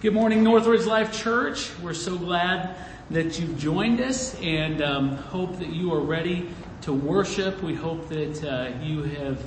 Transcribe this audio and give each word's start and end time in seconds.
Good 0.00 0.14
morning, 0.14 0.44
Northridge 0.44 0.86
Life 0.86 1.12
Church. 1.12 1.76
We're 1.82 1.92
so 1.92 2.16
glad 2.16 2.76
that 3.10 3.40
you've 3.40 3.58
joined 3.58 4.00
us 4.00 4.32
and 4.40 4.80
um, 4.80 5.16
hope 5.16 5.58
that 5.58 5.70
you 5.70 5.92
are 5.92 6.00
ready 6.00 6.48
to 6.82 6.92
worship. 6.92 7.60
We 7.64 7.74
hope 7.74 8.08
that 8.10 8.44
uh, 8.44 8.80
you 8.80 9.02
have 9.02 9.42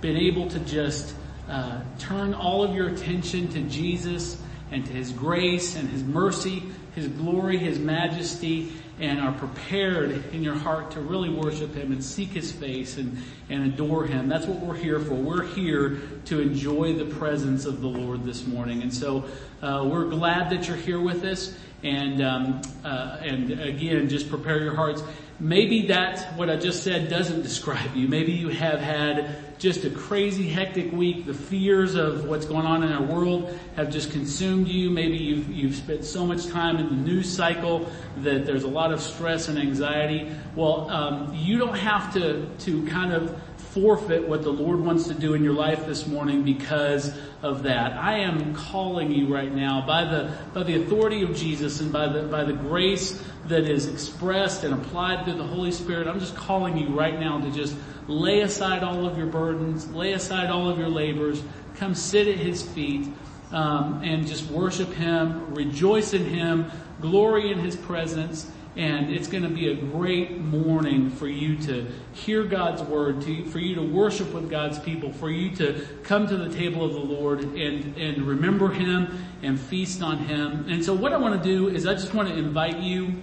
been 0.00 0.16
able 0.16 0.48
to 0.50 0.60
just 0.60 1.16
uh, 1.48 1.80
turn 1.98 2.34
all 2.34 2.62
of 2.62 2.72
your 2.72 2.90
attention 2.90 3.48
to 3.48 3.62
Jesus 3.62 4.40
and 4.70 4.86
to 4.86 4.92
His 4.92 5.10
grace 5.10 5.74
and 5.74 5.88
His 5.88 6.04
mercy, 6.04 6.62
His 6.94 7.08
glory, 7.08 7.58
His 7.58 7.80
majesty, 7.80 8.74
and 8.98 9.20
are 9.20 9.32
prepared 9.32 10.32
in 10.32 10.42
your 10.42 10.54
heart 10.54 10.90
to 10.92 11.00
really 11.00 11.28
worship 11.28 11.74
Him 11.74 11.92
and 11.92 12.02
seek 12.02 12.30
His 12.30 12.50
face 12.50 12.96
and, 12.96 13.22
and 13.50 13.72
adore 13.72 14.06
Him. 14.06 14.28
That's 14.28 14.46
what 14.46 14.60
we're 14.60 14.76
here 14.76 14.98
for. 15.00 15.14
We're 15.14 15.44
here 15.44 16.00
to 16.26 16.40
enjoy 16.40 16.94
the 16.94 17.04
presence 17.04 17.66
of 17.66 17.80
the 17.80 17.88
Lord 17.88 18.24
this 18.24 18.46
morning. 18.46 18.82
And 18.82 18.92
so, 18.92 19.24
uh, 19.62 19.86
we're 19.90 20.06
glad 20.06 20.50
that 20.50 20.68
you're 20.68 20.76
here 20.76 21.00
with 21.00 21.24
us. 21.24 21.56
And, 21.82 22.22
um, 22.22 22.62
uh, 22.84 23.18
and 23.20 23.60
again, 23.60 24.08
just 24.08 24.30
prepare 24.30 24.62
your 24.62 24.74
hearts. 24.74 25.02
Maybe 25.38 25.88
that, 25.88 26.34
what 26.36 26.48
I 26.48 26.56
just 26.56 26.82
said 26.82 27.08
doesn't 27.10 27.42
describe 27.50 27.94
you. 27.94 28.08
Maybe 28.08 28.32
you 28.32 28.48
have 28.48 28.80
had 28.80 29.45
just 29.58 29.84
a 29.84 29.90
crazy 29.90 30.48
hectic 30.48 30.92
week. 30.92 31.26
The 31.26 31.34
fears 31.34 31.94
of 31.94 32.26
what's 32.26 32.44
going 32.44 32.66
on 32.66 32.82
in 32.82 32.92
our 32.92 33.02
world 33.02 33.58
have 33.76 33.90
just 33.90 34.10
consumed 34.10 34.68
you. 34.68 34.90
Maybe 34.90 35.16
you've, 35.16 35.50
you've 35.50 35.74
spent 35.74 36.04
so 36.04 36.26
much 36.26 36.46
time 36.48 36.76
in 36.76 36.86
the 36.86 36.94
news 36.94 37.34
cycle 37.34 37.90
that 38.18 38.44
there's 38.44 38.64
a 38.64 38.68
lot 38.68 38.92
of 38.92 39.00
stress 39.00 39.48
and 39.48 39.58
anxiety. 39.58 40.30
Well, 40.54 40.90
um, 40.90 41.34
you 41.34 41.58
don't 41.58 41.76
have 41.76 42.12
to, 42.14 42.46
to 42.60 42.86
kind 42.86 43.12
of 43.12 43.40
forfeit 43.76 44.26
what 44.26 44.40
the 44.40 44.50
Lord 44.50 44.80
wants 44.80 45.06
to 45.08 45.14
do 45.14 45.34
in 45.34 45.44
your 45.44 45.52
life 45.52 45.84
this 45.84 46.06
morning 46.06 46.44
because 46.44 47.12
of 47.42 47.64
that. 47.64 47.92
I 47.92 48.20
am 48.20 48.54
calling 48.54 49.12
you 49.12 49.26
right 49.26 49.54
now 49.54 49.86
by 49.86 50.04
the, 50.04 50.34
by 50.54 50.62
the 50.62 50.82
authority 50.82 51.22
of 51.22 51.36
Jesus 51.36 51.80
and 51.80 51.92
by 51.92 52.08
the, 52.08 52.22
by 52.22 52.42
the 52.42 52.54
grace 52.54 53.22
that 53.48 53.64
is 53.64 53.86
expressed 53.86 54.64
and 54.64 54.72
applied 54.72 55.26
through 55.26 55.34
the 55.34 55.44
Holy 55.44 55.70
Spirit. 55.70 56.06
I'm 56.06 56.20
just 56.20 56.34
calling 56.34 56.78
you 56.78 56.88
right 56.88 57.20
now 57.20 57.38
to 57.38 57.50
just 57.50 57.76
lay 58.08 58.40
aside 58.40 58.82
all 58.82 59.04
of 59.04 59.18
your 59.18 59.26
burdens, 59.26 59.86
lay 59.92 60.14
aside 60.14 60.48
all 60.48 60.70
of 60.70 60.78
your 60.78 60.88
labors, 60.88 61.42
come 61.74 61.94
sit 61.94 62.28
at 62.28 62.38
His 62.38 62.62
feet, 62.62 63.06
um, 63.52 64.00
and 64.02 64.26
just 64.26 64.50
worship 64.50 64.90
Him, 64.94 65.54
rejoice 65.54 66.14
in 66.14 66.24
Him, 66.24 66.70
glory 67.02 67.52
in 67.52 67.58
His 67.58 67.76
presence, 67.76 68.50
and 68.76 69.10
it's 69.10 69.26
going 69.26 69.42
to 69.42 69.48
be 69.48 69.70
a 69.70 69.74
great 69.74 70.38
morning 70.38 71.08
for 71.10 71.26
you 71.26 71.56
to 71.56 71.86
hear 72.12 72.44
God's 72.44 72.82
word, 72.82 73.22
to, 73.22 73.44
for 73.46 73.58
you 73.58 73.74
to 73.74 73.82
worship 73.82 74.32
with 74.34 74.50
God's 74.50 74.78
people, 74.78 75.12
for 75.12 75.30
you 75.30 75.54
to 75.56 75.86
come 76.02 76.26
to 76.26 76.36
the 76.36 76.54
table 76.54 76.84
of 76.84 76.92
the 76.92 77.00
Lord 77.00 77.40
and, 77.40 77.96
and 77.96 78.22
remember 78.22 78.68
Him 78.68 79.24
and 79.42 79.58
feast 79.58 80.02
on 80.02 80.18
Him. 80.18 80.66
And 80.68 80.84
so 80.84 80.92
what 80.92 81.14
I 81.14 81.16
want 81.16 81.42
to 81.42 81.48
do 81.48 81.68
is 81.68 81.86
I 81.86 81.94
just 81.94 82.12
want 82.12 82.28
to 82.28 82.36
invite 82.36 82.78
you 82.78 83.14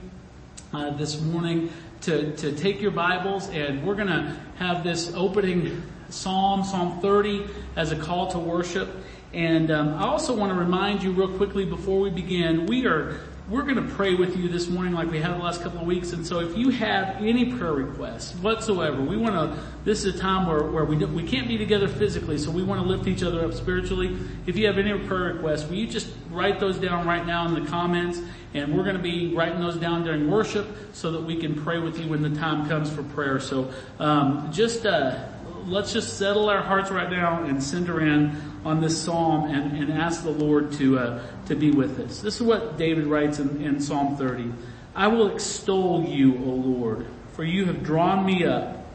uh, 0.73 0.89
this 0.91 1.21
morning 1.21 1.71
to, 2.01 2.35
to 2.37 2.51
take 2.53 2.81
your 2.81 2.91
Bibles 2.91 3.47
and 3.49 3.85
we're 3.85 3.95
going 3.95 4.07
to 4.07 4.35
have 4.57 4.83
this 4.83 5.13
opening 5.13 5.83
psalm, 6.09 6.63
Psalm 6.63 6.99
30, 6.99 7.45
as 7.75 7.91
a 7.91 7.95
call 7.95 8.31
to 8.31 8.39
worship. 8.39 8.89
And 9.33 9.69
um, 9.69 9.93
I 9.95 10.05
also 10.05 10.35
want 10.35 10.51
to 10.51 10.57
remind 10.57 11.03
you 11.03 11.11
real 11.11 11.37
quickly 11.37 11.65
before 11.65 11.99
we 11.99 12.09
begin, 12.09 12.65
we 12.65 12.87
are 12.87 13.19
we're 13.49 13.63
going 13.63 13.75
to 13.75 13.93
pray 13.95 14.15
with 14.15 14.37
you 14.37 14.47
this 14.47 14.69
morning 14.69 14.93
like 14.93 15.11
we 15.11 15.19
have 15.19 15.37
the 15.37 15.43
last 15.43 15.61
couple 15.61 15.81
of 15.81 15.85
weeks. 15.85 16.13
And 16.13 16.25
so 16.25 16.39
if 16.39 16.57
you 16.57 16.69
have 16.69 17.17
any 17.17 17.53
prayer 17.53 17.73
requests 17.73 18.33
whatsoever, 18.35 19.01
we 19.01 19.17
want 19.17 19.35
to, 19.35 19.61
this 19.83 20.05
is 20.05 20.15
a 20.15 20.17
time 20.17 20.47
where, 20.47 20.63
where 20.63 20.85
we, 20.85 20.95
we 20.95 21.23
can't 21.23 21.47
be 21.47 21.57
together 21.57 21.89
physically, 21.89 22.37
so 22.37 22.51
we 22.51 22.63
want 22.63 22.81
to 22.81 22.87
lift 22.87 23.05
each 23.05 23.21
other 23.21 23.43
up 23.43 23.53
spiritually. 23.53 24.17
If 24.45 24.55
you 24.55 24.65
have 24.67 24.77
any 24.77 24.97
prayer 25.07 25.33
requests, 25.33 25.65
will 25.65 25.75
you 25.75 25.87
just 25.87 26.07
write 26.31 26.61
those 26.61 26.77
down 26.77 27.05
right 27.05 27.25
now 27.25 27.45
in 27.45 27.61
the 27.61 27.69
comments? 27.69 28.21
And 28.53 28.77
we're 28.77 28.83
going 28.83 28.95
to 28.95 29.01
be 29.01 29.33
writing 29.35 29.59
those 29.59 29.75
down 29.75 30.05
during 30.05 30.31
worship 30.31 30.67
so 30.93 31.11
that 31.11 31.21
we 31.21 31.35
can 31.35 31.61
pray 31.61 31.79
with 31.79 31.99
you 31.99 32.07
when 32.07 32.21
the 32.21 32.39
time 32.39 32.69
comes 32.69 32.89
for 32.89 33.03
prayer. 33.03 33.39
So, 33.41 33.73
um, 33.99 34.51
just, 34.53 34.85
uh, 34.85 35.25
let's 35.65 35.91
just 35.91 36.17
settle 36.17 36.49
our 36.49 36.61
hearts 36.61 36.91
right 36.91 37.09
now 37.09 37.43
and 37.43 37.61
send 37.61 37.87
her 37.87 37.99
in 37.99 38.52
on 38.65 38.81
this 38.81 38.99
psalm 39.01 39.49
and, 39.49 39.77
and 39.77 39.91
ask 39.91 40.23
the 40.23 40.31
Lord 40.31 40.71
to 40.73 40.97
uh, 40.97 41.23
to 41.47 41.55
be 41.55 41.71
with 41.71 41.99
us. 41.99 42.21
This 42.21 42.35
is 42.35 42.41
what 42.41 42.77
David 42.77 43.05
writes 43.05 43.39
in, 43.39 43.61
in 43.61 43.79
Psalm 43.79 44.15
30. 44.15 44.51
I 44.95 45.07
will 45.07 45.33
extol 45.33 46.03
you, 46.03 46.35
O 46.35 46.49
Lord, 46.49 47.07
for 47.33 47.43
you 47.43 47.65
have 47.65 47.83
drawn 47.83 48.25
me 48.25 48.45
up 48.45 48.85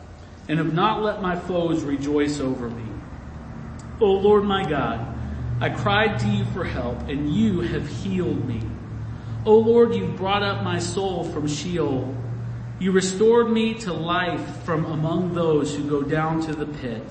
and 0.48 0.58
have 0.58 0.72
not 0.72 1.02
let 1.02 1.20
my 1.20 1.36
foes 1.36 1.82
rejoice 1.82 2.40
over 2.40 2.70
me. 2.70 2.84
O 4.00 4.06
Lord 4.06 4.44
my 4.44 4.64
God, 4.64 5.14
I 5.60 5.70
cried 5.70 6.20
to 6.20 6.28
you 6.28 6.44
for 6.46 6.64
help 6.64 7.08
and 7.08 7.34
you 7.34 7.60
have 7.60 7.86
healed 7.88 8.46
me. 8.46 8.62
O 9.44 9.58
Lord, 9.58 9.94
you've 9.94 10.16
brought 10.16 10.42
up 10.42 10.62
my 10.62 10.78
soul 10.78 11.24
from 11.24 11.48
Sheol. 11.48 12.14
You 12.78 12.92
restored 12.92 13.50
me 13.50 13.74
to 13.80 13.92
life 13.92 14.62
from 14.64 14.84
among 14.84 15.34
those 15.34 15.74
who 15.74 15.88
go 15.88 16.02
down 16.02 16.40
to 16.42 16.54
the 16.54 16.66
pit. 16.66 17.02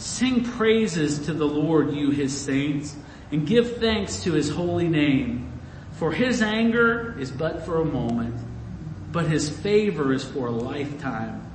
Sing 0.00 0.44
praises 0.44 1.18
to 1.26 1.34
the 1.34 1.46
Lord, 1.46 1.92
you 1.92 2.10
his 2.10 2.34
saints, 2.34 2.96
and 3.30 3.46
give 3.46 3.76
thanks 3.76 4.22
to 4.22 4.32
his 4.32 4.48
holy 4.48 4.88
name. 4.88 5.52
For 5.98 6.10
his 6.10 6.40
anger 6.40 7.14
is 7.18 7.30
but 7.30 7.66
for 7.66 7.82
a 7.82 7.84
moment, 7.84 8.34
but 9.12 9.26
his 9.26 9.50
favor 9.50 10.14
is 10.14 10.24
for 10.24 10.46
a 10.46 10.50
lifetime. 10.50 11.46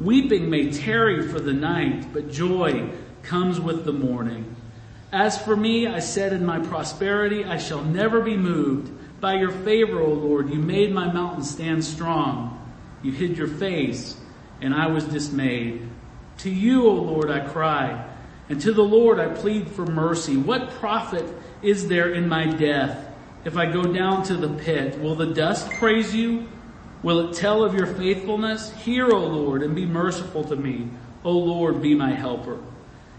Weeping 0.00 0.50
may 0.50 0.72
tarry 0.72 1.28
for 1.28 1.38
the 1.38 1.52
night, 1.52 2.12
but 2.12 2.32
joy 2.32 2.90
comes 3.22 3.60
with 3.60 3.84
the 3.84 3.92
morning. 3.92 4.56
As 5.12 5.40
for 5.40 5.54
me, 5.54 5.86
I 5.86 6.00
said 6.00 6.32
in 6.32 6.44
my 6.44 6.58
prosperity, 6.58 7.44
I 7.44 7.56
shall 7.56 7.84
never 7.84 8.20
be 8.20 8.36
moved. 8.36 9.20
By 9.20 9.34
your 9.34 9.52
favor, 9.52 10.00
O 10.00 10.08
Lord, 10.08 10.50
you 10.50 10.58
made 10.58 10.92
my 10.92 11.12
mountain 11.12 11.44
stand 11.44 11.84
strong. 11.84 12.58
You 13.00 13.12
hid 13.12 13.38
your 13.38 13.46
face, 13.46 14.16
and 14.60 14.74
I 14.74 14.88
was 14.88 15.04
dismayed. 15.04 15.88
To 16.42 16.50
you, 16.50 16.88
O 16.88 16.94
Lord, 16.94 17.30
I 17.30 17.38
cry, 17.38 18.04
and 18.48 18.60
to 18.62 18.72
the 18.72 18.82
Lord 18.82 19.20
I 19.20 19.28
plead 19.28 19.70
for 19.70 19.86
mercy. 19.86 20.36
What 20.36 20.70
profit 20.70 21.24
is 21.62 21.86
there 21.86 22.12
in 22.12 22.28
my 22.28 22.46
death 22.46 23.06
if 23.44 23.56
I 23.56 23.66
go 23.66 23.84
down 23.84 24.24
to 24.24 24.34
the 24.34 24.48
pit? 24.48 24.98
Will 24.98 25.14
the 25.14 25.32
dust 25.32 25.70
praise 25.70 26.12
you? 26.12 26.48
Will 27.04 27.28
it 27.28 27.36
tell 27.36 27.62
of 27.62 27.76
your 27.76 27.86
faithfulness? 27.86 28.72
Hear, 28.78 29.06
O 29.06 29.20
Lord, 29.20 29.62
and 29.62 29.76
be 29.76 29.86
merciful 29.86 30.42
to 30.42 30.56
me. 30.56 30.88
O 31.22 31.30
Lord, 31.30 31.80
be 31.80 31.94
my 31.94 32.10
helper. 32.10 32.58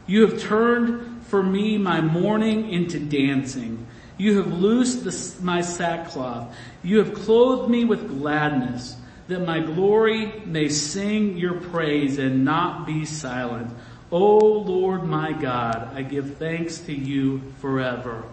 You 0.05 0.27
have 0.27 0.41
turned 0.41 1.25
for 1.27 1.41
me 1.41 1.77
my 1.77 2.01
mourning 2.01 2.71
into 2.71 2.99
dancing. 2.99 3.87
You 4.17 4.35
have 4.39 4.51
loosed 4.51 5.05
the, 5.05 5.43
my 5.45 5.61
sackcloth. 5.61 6.53
You 6.83 6.97
have 6.97 7.13
clothed 7.13 7.71
me 7.71 7.85
with 7.85 8.19
gladness 8.19 8.97
that 9.27 9.45
my 9.45 9.59
glory 9.59 10.41
may 10.45 10.69
sing 10.69 11.37
your 11.37 11.53
praise 11.53 12.17
and 12.17 12.43
not 12.43 12.85
be 12.85 13.05
silent. 13.05 13.69
O 14.11 14.37
Lord 14.37 15.03
my 15.03 15.31
God, 15.31 15.91
I 15.95 16.01
give 16.03 16.37
thanks 16.37 16.79
to 16.79 16.93
you 16.93 17.41
forever. 17.61 18.23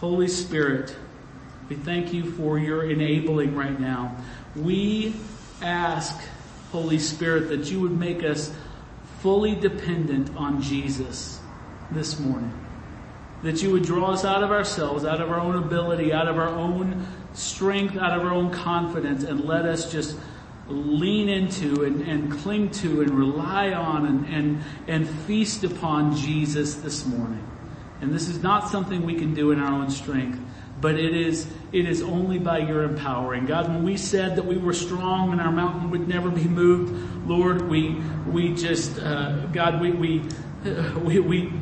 Holy 0.00 0.28
Spirit, 0.28 0.94
we 1.68 1.76
thank 1.76 2.12
you 2.12 2.30
for 2.32 2.58
your 2.58 2.88
enabling 2.90 3.54
right 3.54 3.78
now. 3.78 4.16
We 4.54 5.14
ask, 5.62 6.18
Holy 6.72 6.98
Spirit, 6.98 7.48
that 7.48 7.70
you 7.70 7.80
would 7.80 7.98
make 7.98 8.22
us 8.22 8.52
fully 9.20 9.54
dependent 9.54 10.36
on 10.36 10.62
Jesus 10.62 11.40
this 11.90 12.18
morning. 12.18 12.52
That 13.42 13.62
you 13.62 13.70
would 13.72 13.84
draw 13.84 14.12
us 14.12 14.24
out 14.24 14.42
of 14.42 14.50
ourselves, 14.50 15.04
out 15.04 15.20
of 15.20 15.30
our 15.30 15.40
own 15.40 15.56
ability, 15.56 16.12
out 16.12 16.28
of 16.28 16.38
our 16.38 16.48
own 16.48 17.06
strength 17.38 17.96
out 17.96 18.18
of 18.18 18.24
our 18.24 18.32
own 18.32 18.50
confidence 18.50 19.24
and 19.24 19.44
let 19.44 19.64
us 19.64 19.90
just 19.90 20.16
lean 20.66 21.28
into 21.28 21.84
and, 21.84 22.02
and 22.02 22.32
cling 22.32 22.70
to 22.70 23.00
and 23.00 23.10
rely 23.10 23.72
on 23.72 24.06
and, 24.06 24.26
and, 24.26 24.62
and 24.86 25.08
feast 25.08 25.64
upon 25.64 26.14
Jesus 26.16 26.74
this 26.76 27.06
morning. 27.06 27.44
And 28.00 28.12
this 28.12 28.28
is 28.28 28.42
not 28.42 28.68
something 28.68 29.04
we 29.04 29.14
can 29.14 29.34
do 29.34 29.50
in 29.50 29.60
our 29.60 29.72
own 29.72 29.90
strength, 29.90 30.38
but 30.80 30.96
it 30.96 31.16
is, 31.16 31.46
it 31.72 31.88
is 31.88 32.02
only 32.02 32.38
by 32.38 32.58
your 32.58 32.82
empowering. 32.82 33.46
God, 33.46 33.68
when 33.68 33.82
we 33.82 33.96
said 33.96 34.36
that 34.36 34.44
we 34.44 34.56
were 34.56 34.74
strong 34.74 35.32
and 35.32 35.40
our 35.40 35.50
mountain 35.50 35.90
would 35.90 36.06
never 36.06 36.30
be 36.30 36.44
moved, 36.44 37.26
Lord, 37.26 37.68
we, 37.68 37.94
we 38.30 38.54
just, 38.54 38.98
uh, 38.98 39.46
God, 39.46 39.80
we, 39.80 39.90
we, 39.92 40.22
we, 41.02 41.18
we 41.18 41.52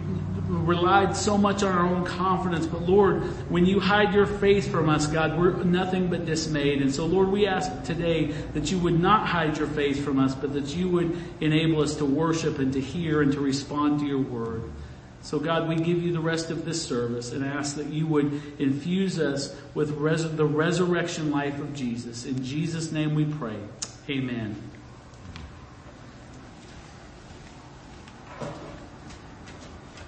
relied 0.49 1.17
so 1.17 1.37
much 1.37 1.63
on 1.63 1.73
our 1.73 1.87
own 1.87 2.05
confidence, 2.05 2.67
but 2.67 2.83
Lord, 2.83 3.23
when 3.51 3.67
you 3.67 3.81
hide 3.81 4.15
your 4.15 4.27
face 4.27 4.67
from 4.67 4.89
us, 4.89 5.07
God, 5.07 5.39
we're 5.39 5.53
nothing 5.65 6.09
but 6.09 6.25
dismayed. 6.25 6.83
And 6.83 6.95
so 6.95 7.07
Lord, 7.07 7.29
we 7.29 7.47
ask 7.47 7.85
today 7.85 8.27
that 8.55 8.71
you 8.71 8.79
would 8.79 8.99
not 8.99 9.27
hide 9.27 9.59
your 9.59 9.67
face 9.67 9.99
from 9.99 10.19
us, 10.19 10.35
but 10.35 10.53
that 10.55 10.77
you 10.77 10.89
would 10.89 11.17
enable 11.41 11.83
us 11.83 11.97
to 11.97 12.05
worship 12.05 12.59
and 12.59 12.73
to 12.73 12.81
hear 12.81 13.23
and 13.23 13.33
to 13.33 13.41
respond 13.41 14.01
to 14.01 14.07
your 14.07 14.21
word. 14.21 14.63
So 15.23 15.41
God, 15.41 15.69
we 15.69 15.75
give 15.75 16.03
you 16.03 16.13
the 16.13 16.21
rest 16.21 16.51
of 16.51 16.65
this 16.65 16.81
service 16.81 17.33
and 17.33 17.45
ask 17.45 17.77
that 17.77 17.87
you 17.87 18.07
would 18.07 18.41
infuse 18.61 19.19
us 19.19 19.57
with 19.75 19.91
res- 19.93 20.37
the 20.37 20.47
resurrection 20.47 21.33
life 21.33 21.59
of 21.59 21.75
Jesus. 21.75 22.25
In 22.25 22.45
Jesus' 22.45 22.93
name 22.93 23.17
we 23.17 23.25
pray. 23.25 23.59
Amen. 24.09 24.55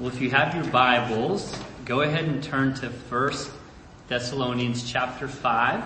Well, 0.00 0.10
if 0.10 0.20
you 0.20 0.30
have 0.30 0.54
your 0.54 0.62
Bibles, 0.70 1.52
go 1.84 2.02
ahead 2.02 2.26
and 2.26 2.40
turn 2.40 2.72
to 2.74 2.88
1 2.88 3.32
Thessalonians 4.06 4.88
chapter 4.88 5.26
5. 5.26 5.82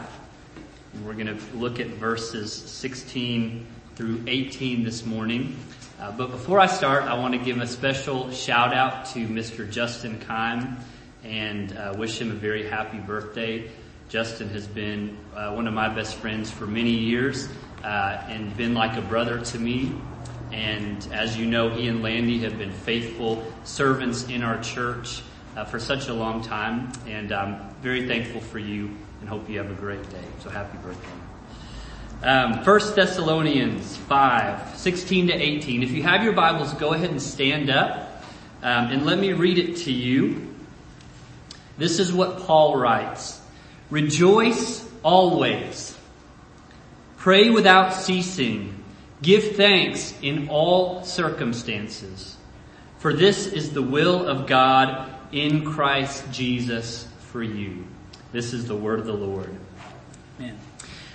And 0.92 1.06
we're 1.06 1.14
going 1.14 1.34
to 1.34 1.56
look 1.56 1.80
at 1.80 1.86
verses 1.86 2.52
16 2.52 3.66
through 3.96 4.22
18 4.26 4.84
this 4.84 5.06
morning. 5.06 5.56
Uh, 5.98 6.12
but 6.12 6.30
before 6.30 6.60
I 6.60 6.66
start, 6.66 7.04
I 7.04 7.14
want 7.14 7.32
to 7.32 7.40
give 7.40 7.58
a 7.58 7.66
special 7.66 8.30
shout 8.32 8.74
out 8.74 9.06
to 9.14 9.26
Mr. 9.26 9.70
Justin 9.70 10.18
Kime 10.20 10.76
and 11.24 11.74
uh, 11.74 11.94
wish 11.96 12.20
him 12.20 12.30
a 12.30 12.34
very 12.34 12.68
happy 12.68 12.98
birthday. 12.98 13.70
Justin 14.10 14.50
has 14.50 14.66
been 14.66 15.16
uh, 15.34 15.54
one 15.54 15.66
of 15.66 15.72
my 15.72 15.88
best 15.88 16.16
friends 16.16 16.50
for 16.50 16.66
many 16.66 16.90
years 16.90 17.48
uh, 17.82 18.22
and 18.28 18.54
been 18.58 18.74
like 18.74 18.98
a 18.98 19.02
brother 19.02 19.40
to 19.40 19.58
me. 19.58 19.90
And 20.52 21.08
as 21.12 21.36
you 21.36 21.46
know, 21.46 21.70
he 21.70 21.88
and 21.88 22.02
Landy 22.02 22.40
have 22.40 22.58
been 22.58 22.70
faithful 22.70 23.44
servants 23.64 24.28
in 24.28 24.42
our 24.42 24.62
church 24.62 25.22
uh, 25.56 25.64
for 25.64 25.80
such 25.80 26.08
a 26.08 26.14
long 26.14 26.42
time. 26.42 26.92
And 27.06 27.32
I'm 27.32 27.74
very 27.82 28.06
thankful 28.06 28.40
for 28.40 28.58
you 28.58 28.90
and 29.20 29.28
hope 29.28 29.48
you 29.48 29.58
have 29.58 29.70
a 29.70 29.74
great 29.74 30.08
day. 30.10 30.24
So 30.40 30.50
happy 30.50 30.78
birthday. 30.78 31.08
Um, 32.22 32.64
1 32.64 32.94
Thessalonians 32.94 33.96
5, 33.96 34.76
16 34.78 35.26
to 35.28 35.32
18. 35.32 35.82
If 35.82 35.90
you 35.90 36.02
have 36.04 36.22
your 36.22 36.34
Bibles, 36.34 36.72
go 36.74 36.92
ahead 36.92 37.10
and 37.10 37.20
stand 37.20 37.68
up 37.68 38.22
um, 38.62 38.86
and 38.86 39.04
let 39.04 39.18
me 39.18 39.32
read 39.32 39.58
it 39.58 39.78
to 39.78 39.92
you. 39.92 40.54
This 41.78 41.98
is 41.98 42.12
what 42.12 42.40
Paul 42.40 42.76
writes. 42.76 43.40
Rejoice 43.90 44.88
always. 45.02 45.98
Pray 47.16 47.50
without 47.50 47.92
ceasing. 47.92 48.71
Give 49.22 49.56
thanks 49.56 50.14
in 50.20 50.48
all 50.48 51.04
circumstances. 51.04 52.36
For 52.98 53.12
this 53.12 53.46
is 53.46 53.72
the 53.72 53.82
will 53.82 54.26
of 54.26 54.46
God 54.46 55.10
in 55.32 55.64
Christ 55.64 56.24
Jesus 56.32 57.08
for 57.30 57.42
you. 57.42 57.84
This 58.32 58.52
is 58.52 58.66
the 58.66 58.76
word 58.76 59.00
of 59.00 59.06
the 59.06 59.12
Lord. 59.12 59.54
Amen. 60.38 60.58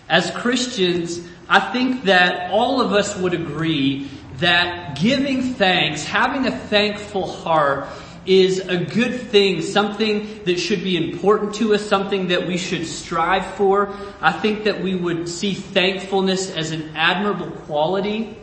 As 0.10 0.32
Christians, 0.32 1.20
I 1.50 1.60
think 1.72 2.04
that 2.06 2.52
all 2.52 2.82
of 2.82 2.94
us 2.94 3.18
would 3.18 3.34
agree 3.34 4.10
that 4.38 4.98
giving 5.00 5.54
thanks, 5.56 6.04
having 6.04 6.46
a 6.46 6.58
thankful 6.58 7.28
heart 7.28 7.88
is 8.28 8.60
a 8.60 8.78
good 8.78 9.20
thing, 9.20 9.62
something 9.62 10.44
that 10.44 10.60
should 10.60 10.84
be 10.84 10.98
important 10.98 11.56
to 11.56 11.74
us, 11.74 11.88
something 11.88 12.28
that 12.28 12.46
we 12.46 12.58
should 12.58 12.86
strive 12.86 13.46
for. 13.56 13.96
I 14.22 14.34
think 14.34 14.66
that 14.66 14.82
we 14.82 14.96
would 14.96 15.30
see 15.30 15.54
thankfulness 15.54 16.54
as 16.54 16.72
an 16.72 16.96
admirable 16.96 17.52
quality. 17.52 18.38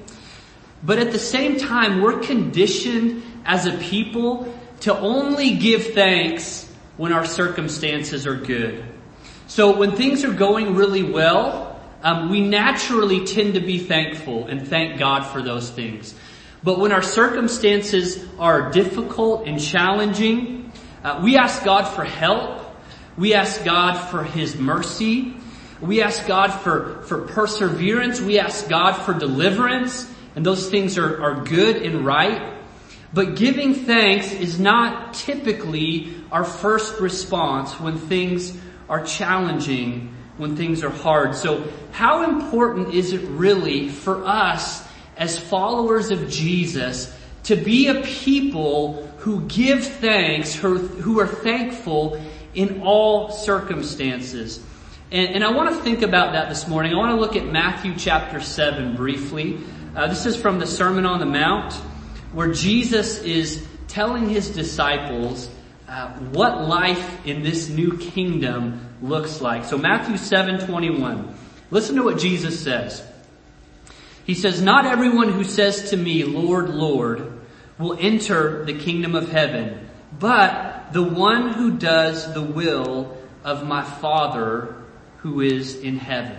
But 0.82 0.98
at 0.98 1.12
the 1.12 1.18
same 1.18 1.58
time, 1.58 2.00
we're 2.00 2.20
conditioned 2.20 3.22
as 3.44 3.66
a 3.66 3.76
people 3.78 4.52
to 4.80 4.98
only 4.98 5.56
give 5.56 5.94
thanks 5.94 6.70
when 6.96 7.12
our 7.12 7.24
circumstances 7.24 8.26
are 8.26 8.36
good. 8.36 8.84
So 9.46 9.76
when 9.76 9.92
things 9.92 10.24
are 10.24 10.32
going 10.32 10.74
really 10.74 11.02
well, 11.02 11.80
um, 12.02 12.28
we 12.30 12.40
naturally 12.40 13.24
tend 13.24 13.54
to 13.54 13.60
be 13.60 13.78
thankful 13.78 14.46
and 14.46 14.66
thank 14.66 14.98
God 14.98 15.24
for 15.24 15.42
those 15.42 15.70
things. 15.70 16.14
But 16.64 16.78
when 16.78 16.92
our 16.92 17.02
circumstances 17.02 18.24
are 18.38 18.72
difficult 18.72 19.46
and 19.46 19.60
challenging, 19.60 20.72
uh, 21.04 21.20
we 21.22 21.36
ask 21.36 21.62
God 21.62 21.84
for 21.84 22.04
help. 22.04 22.62
We 23.18 23.34
ask 23.34 23.62
God 23.64 23.98
for 24.10 24.24
His 24.24 24.56
mercy. 24.56 25.36
We 25.82 26.02
ask 26.02 26.26
God 26.26 26.48
for, 26.48 27.02
for 27.02 27.26
perseverance. 27.26 28.18
We 28.22 28.38
ask 28.38 28.66
God 28.66 28.94
for 28.94 29.12
deliverance. 29.12 30.10
And 30.34 30.44
those 30.44 30.70
things 30.70 30.96
are, 30.96 31.22
are 31.22 31.44
good 31.44 31.82
and 31.82 32.06
right. 32.06 32.54
But 33.12 33.36
giving 33.36 33.74
thanks 33.74 34.32
is 34.32 34.58
not 34.58 35.12
typically 35.12 36.14
our 36.32 36.44
first 36.44 36.98
response 36.98 37.78
when 37.78 37.98
things 37.98 38.56
are 38.88 39.04
challenging, 39.04 40.14
when 40.38 40.56
things 40.56 40.82
are 40.82 40.90
hard. 40.90 41.34
So 41.34 41.70
how 41.92 42.24
important 42.24 42.94
is 42.94 43.12
it 43.12 43.20
really 43.28 43.90
for 43.90 44.24
us 44.24 44.88
as 45.16 45.38
followers 45.38 46.10
of 46.10 46.28
Jesus 46.30 47.14
to 47.44 47.56
be 47.56 47.88
a 47.88 48.02
people 48.02 49.06
who 49.18 49.42
give 49.42 49.84
thanks, 49.84 50.54
who 50.54 51.20
are 51.20 51.26
thankful 51.26 52.20
in 52.54 52.82
all 52.82 53.30
circumstances? 53.30 54.64
And, 55.10 55.36
and 55.36 55.44
I 55.44 55.50
want 55.50 55.74
to 55.74 55.82
think 55.82 56.02
about 56.02 56.32
that 56.32 56.48
this 56.48 56.66
morning. 56.66 56.92
I 56.92 56.96
want 56.96 57.12
to 57.12 57.20
look 57.20 57.36
at 57.36 57.46
Matthew 57.46 57.94
chapter 57.96 58.40
7 58.40 58.96
briefly. 58.96 59.60
Uh, 59.94 60.08
this 60.08 60.26
is 60.26 60.36
from 60.36 60.58
the 60.58 60.66
Sermon 60.66 61.06
on 61.06 61.20
the 61.20 61.26
Mount 61.26 61.74
where 62.34 62.52
Jesus 62.52 63.18
is 63.20 63.64
telling 63.86 64.28
his 64.28 64.50
disciples 64.50 65.48
uh, 65.88 66.08
what 66.32 66.66
life 66.66 67.24
in 67.26 67.42
this 67.42 67.68
new 67.68 67.96
kingdom 67.98 68.88
looks 69.00 69.40
like. 69.40 69.64
So 69.64 69.78
Matthew 69.78 70.16
7:21. 70.16 71.32
Listen 71.70 71.96
to 71.96 72.02
what 72.02 72.18
Jesus 72.18 72.58
says. 72.58 73.02
He 74.24 74.34
says, 74.34 74.62
"Not 74.62 74.86
everyone 74.86 75.30
who 75.30 75.44
says 75.44 75.90
to 75.90 75.96
me, 75.96 76.24
Lord, 76.24 76.70
Lord, 76.70 77.32
will 77.78 77.96
enter 78.00 78.64
the 78.64 78.74
kingdom 78.74 79.14
of 79.14 79.30
heaven, 79.30 79.88
but 80.18 80.92
the 80.92 81.02
one 81.02 81.52
who 81.52 81.72
does 81.72 82.32
the 82.32 82.42
will 82.42 83.16
of 83.42 83.66
my 83.66 83.82
Father 83.82 84.76
who 85.18 85.40
is 85.40 85.76
in 85.76 85.98
heaven." 85.98 86.38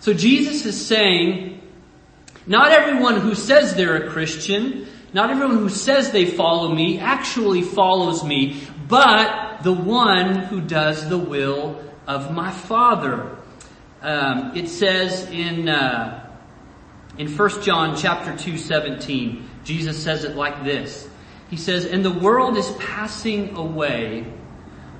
So 0.00 0.12
Jesus 0.12 0.66
is 0.66 0.84
saying, 0.84 1.60
not 2.46 2.72
everyone 2.72 3.20
who 3.20 3.36
says 3.36 3.74
they're 3.74 4.08
a 4.08 4.10
Christian, 4.10 4.88
not 5.12 5.30
everyone 5.30 5.58
who 5.58 5.68
says 5.68 6.10
they 6.10 6.26
follow 6.26 6.74
me 6.74 6.98
actually 6.98 7.62
follows 7.62 8.24
me, 8.24 8.60
but 8.88 9.62
the 9.62 9.72
one 9.72 10.34
who 10.34 10.60
does 10.60 11.08
the 11.08 11.18
will 11.18 11.80
of 12.06 12.32
my 12.32 12.50
Father. 12.50 13.36
Um, 14.00 14.56
it 14.56 14.68
says 14.68 15.30
in 15.30 15.68
uh, 15.68 16.21
in 17.18 17.28
1 17.28 17.62
John 17.62 17.96
chapter 17.96 18.36
2, 18.36 18.56
17, 18.56 19.48
Jesus 19.64 20.02
says 20.02 20.24
it 20.24 20.34
like 20.34 20.64
this. 20.64 21.08
He 21.50 21.56
says, 21.56 21.84
And 21.84 22.04
the 22.04 22.10
world 22.10 22.56
is 22.56 22.70
passing 22.78 23.56
away 23.56 24.26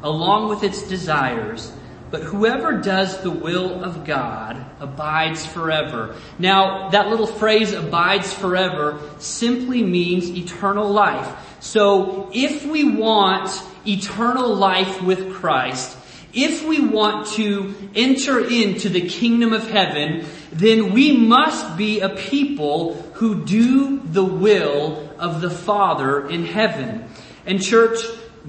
along 0.03 0.49
with 0.49 0.63
its 0.63 0.87
desires, 0.89 1.73
but 2.11 2.23
whoever 2.23 2.79
does 2.79 3.23
the 3.23 3.31
will 3.31 3.83
of 3.83 4.05
God 4.05 4.63
abides 4.79 5.47
forever. 5.47 6.15
Now, 6.39 6.91
that 6.91 7.09
little 7.09 7.27
phrase 7.27 7.73
abides 7.73 8.35
forever 8.35 9.01
simply 9.19 9.83
means 9.83 10.29
eternal 10.29 10.91
life. 10.91 11.35
So 11.61 12.29
if 12.35 12.67
we 12.67 12.85
want 12.85 13.51
eternal 13.87 14.55
life 14.55 15.01
with 15.01 15.33
Christ, 15.33 15.97
if 16.35 16.65
we 16.67 16.81
want 16.81 17.29
to 17.35 17.75
enter 17.95 18.41
into 18.47 18.89
the 18.89 19.09
kingdom 19.09 19.53
of 19.53 19.69
heaven, 19.71 20.25
then 20.53 20.93
we 20.93 21.17
must 21.17 21.77
be 21.77 22.01
a 22.01 22.09
people 22.09 22.95
who 23.15 23.45
do 23.45 24.01
the 24.05 24.25
will 24.25 25.11
of 25.19 25.41
the 25.41 25.51
Father 25.51 26.29
in 26.29 26.45
heaven. 26.45 27.09
And 27.47 27.63
church, 27.63 27.99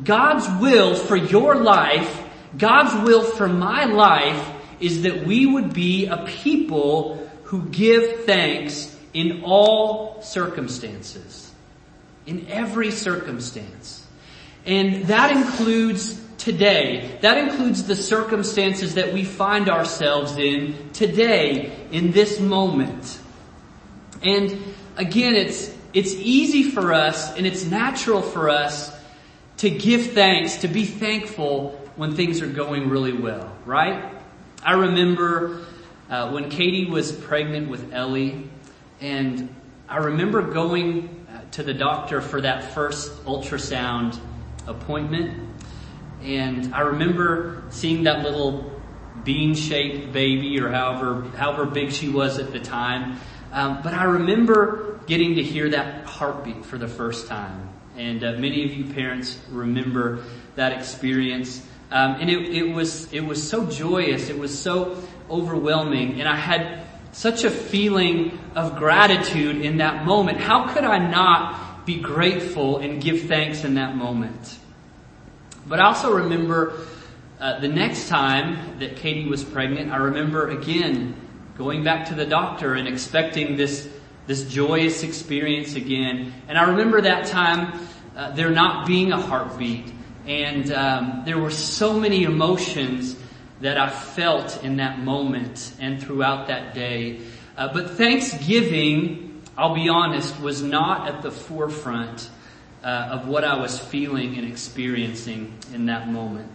God's 0.04 0.48
will 0.62 0.96
for 0.96 1.16
your 1.16 1.56
life 1.56 2.24
God's 2.58 2.94
will 3.04 3.24
for 3.24 3.48
my 3.48 3.86
life 3.86 4.50
is 4.80 5.04
that 5.04 5.26
we 5.26 5.46
would 5.46 5.74
be 5.74 6.08
a 6.08 6.18
people 6.26 7.30
who 7.46 7.66
give 7.66 8.26
thanks 8.26 8.96
in 9.14 9.44
all 9.44 10.22
circumstances. 10.22 11.52
In 12.26 12.48
every 12.50 12.92
circumstance. 12.92 14.06
And 14.66 15.06
that 15.06 15.32
includes 15.32 16.22
today. 16.44 17.18
That 17.22 17.38
includes 17.38 17.86
the 17.86 17.96
circumstances 17.96 18.96
that 18.96 19.14
we 19.14 19.24
find 19.24 19.70
ourselves 19.70 20.38
in 20.38 20.92
today, 20.92 21.72
in 21.90 22.12
this 22.12 22.42
moment. 22.42 23.20
And 24.22 24.58
again, 24.98 25.36
it's, 25.36 25.74
it's 25.94 26.14
easy 26.14 26.64
for 26.64 26.94
us 26.94 27.36
and 27.38 27.48
it's 27.48 27.64
natural 27.64 28.22
for 28.22 28.50
us 28.50 28.94
to 29.58 29.70
give 29.70 30.12
thanks, 30.12 30.58
to 30.58 30.68
be 30.68 30.84
thankful 30.84 31.80
when 31.96 32.14
things 32.14 32.42
are 32.42 32.48
going 32.48 32.90
really 32.90 33.14
well, 33.14 33.56
right? 33.66 34.12
I 34.62 34.74
remember 34.74 35.66
uh, 36.10 36.32
when 36.32 36.50
Katie 36.50 36.90
was 36.90 37.14
pregnant 37.14 37.70
with 37.70 37.94
Ellie, 37.94 38.50
and 39.00 39.54
I 39.88 39.98
remember 39.98 40.42
going 40.42 41.26
uh, 41.30 41.42
to 41.52 41.64
the 41.64 41.74
doctor 41.74 42.20
for 42.20 42.42
that 42.42 42.74
first 42.74 43.24
ultrasound 43.24 44.20
appointment, 44.68 45.53
and 46.24 46.74
I 46.74 46.82
remember 46.82 47.64
seeing 47.70 48.04
that 48.04 48.24
little 48.24 48.72
bean-shaped 49.24 50.12
baby, 50.12 50.60
or 50.60 50.70
however 50.70 51.24
however 51.38 51.66
big 51.66 51.92
she 51.92 52.10
was 52.10 52.40
at 52.40 52.52
the 52.52 52.60
time. 52.60 53.20
Um, 53.52 53.82
but 53.84 53.94
I 53.94 54.06
remember 54.06 55.00
getting 55.06 55.36
to 55.36 55.44
hear 55.44 55.70
that 55.70 56.06
heartbeat 56.06 56.66
for 56.66 56.78
the 56.78 56.88
first 56.88 57.28
time, 57.28 57.70
and 57.98 58.24
uh, 58.24 58.32
many 58.34 58.66
of 58.66 58.74
you 58.74 58.94
parents 58.94 59.38
remember 59.50 60.24
that 60.56 60.72
experience. 60.72 61.62
Um, 61.92 62.16
and 62.20 62.30
it, 62.30 62.50
it 62.50 62.74
was 62.74 63.12
it 63.14 63.22
was 63.22 63.48
so 63.48 63.66
joyous. 63.68 64.30
It 64.30 64.40
was 64.40 64.58
so 64.58 64.98
overwhelming, 65.30 66.20
and 66.20 66.28
I 66.28 66.36
had 66.36 66.86
such 67.12 67.44
a 67.44 67.52
feeling 67.52 68.40
of 68.56 68.78
gratitude 68.78 69.62
in 69.62 69.78
that 69.78 70.06
moment. 70.06 70.40
How 70.40 70.74
could 70.74 70.84
I 70.84 70.98
not 70.98 71.86
be 71.86 72.00
grateful 72.00 72.78
and 72.78 73.02
give 73.02 73.24
thanks 73.24 73.64
in 73.64 73.76
that 73.76 73.96
moment? 73.96 74.58
But 75.66 75.80
I 75.80 75.86
also 75.86 76.14
remember 76.14 76.86
uh, 77.40 77.60
the 77.60 77.68
next 77.68 78.10
time 78.10 78.80
that 78.80 78.98
Katie 78.98 79.28
was 79.28 79.44
pregnant, 79.44 79.92
I 79.92 79.98
remember 79.98 80.50
again 80.50 81.16
going 81.58 81.84
back 81.84 82.08
to 82.08 82.16
the 82.16 82.26
doctor 82.26 82.74
and 82.74 82.88
expecting 82.88 83.56
this 83.56 83.88
this 84.26 84.48
joyous 84.50 85.04
experience 85.04 85.76
again. 85.76 86.34
And 86.48 86.58
I 86.58 86.70
remember 86.70 87.02
that 87.02 87.28
time 87.28 87.88
uh, 88.16 88.32
there 88.32 88.50
not 88.50 88.88
being 88.88 89.12
a 89.12 89.20
heartbeat, 89.20 89.92
and 90.26 90.72
um, 90.72 91.24
there 91.26 91.38
were 91.38 91.52
so 91.52 92.00
many 92.00 92.24
emotions 92.24 93.18
that 93.62 93.78
I 93.78 93.90
felt 93.90 94.64
in 94.64 94.78
that 94.78 95.00
moment 95.00 95.74
and 95.80 96.02
throughout 96.02 96.48
that 96.48 96.74
day. 96.74 97.22
Uh, 97.58 97.72
but 97.74 97.92
Thanksgiving, 97.92 99.42
I'll 99.58 99.76
be 99.76 99.90
honest, 99.90 100.40
was 100.40 100.62
not 100.62 101.08
at 101.08 101.22
the 101.22 101.32
forefront 101.32 102.30
uh, 102.84 103.20
of 103.20 103.28
what 103.28 103.44
I 103.44 103.60
was 103.60 103.80
feeling 103.80 104.38
and 104.38 104.48
experiencing 104.48 105.58
in 105.74 105.86
that 105.86 106.10
moment. 106.10 106.52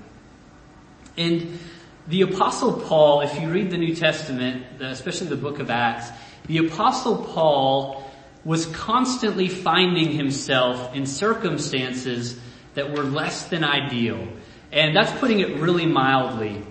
And 1.16 1.58
the 2.06 2.22
apostle 2.22 2.80
Paul, 2.80 3.22
if 3.22 3.40
you 3.40 3.50
read 3.50 3.70
the 3.70 3.78
New 3.78 3.94
Testament, 3.94 4.64
especially 4.80 5.28
the 5.28 5.36
book 5.36 5.58
of 5.58 5.70
Acts, 5.70 6.10
the 6.46 6.58
apostle 6.58 7.24
Paul 7.24 8.04
was 8.44 8.66
constantly 8.66 9.48
finding 9.48 10.12
himself 10.12 10.94
in 10.94 11.06
circumstances 11.06 12.38
that 12.74 12.92
were 12.92 13.02
less 13.02 13.48
than 13.48 13.64
ideal. 13.64 14.26
And 14.70 14.94
that's 14.94 15.12
putting 15.18 15.40
it 15.40 15.58
really 15.58 15.86
mildly. 15.86 16.64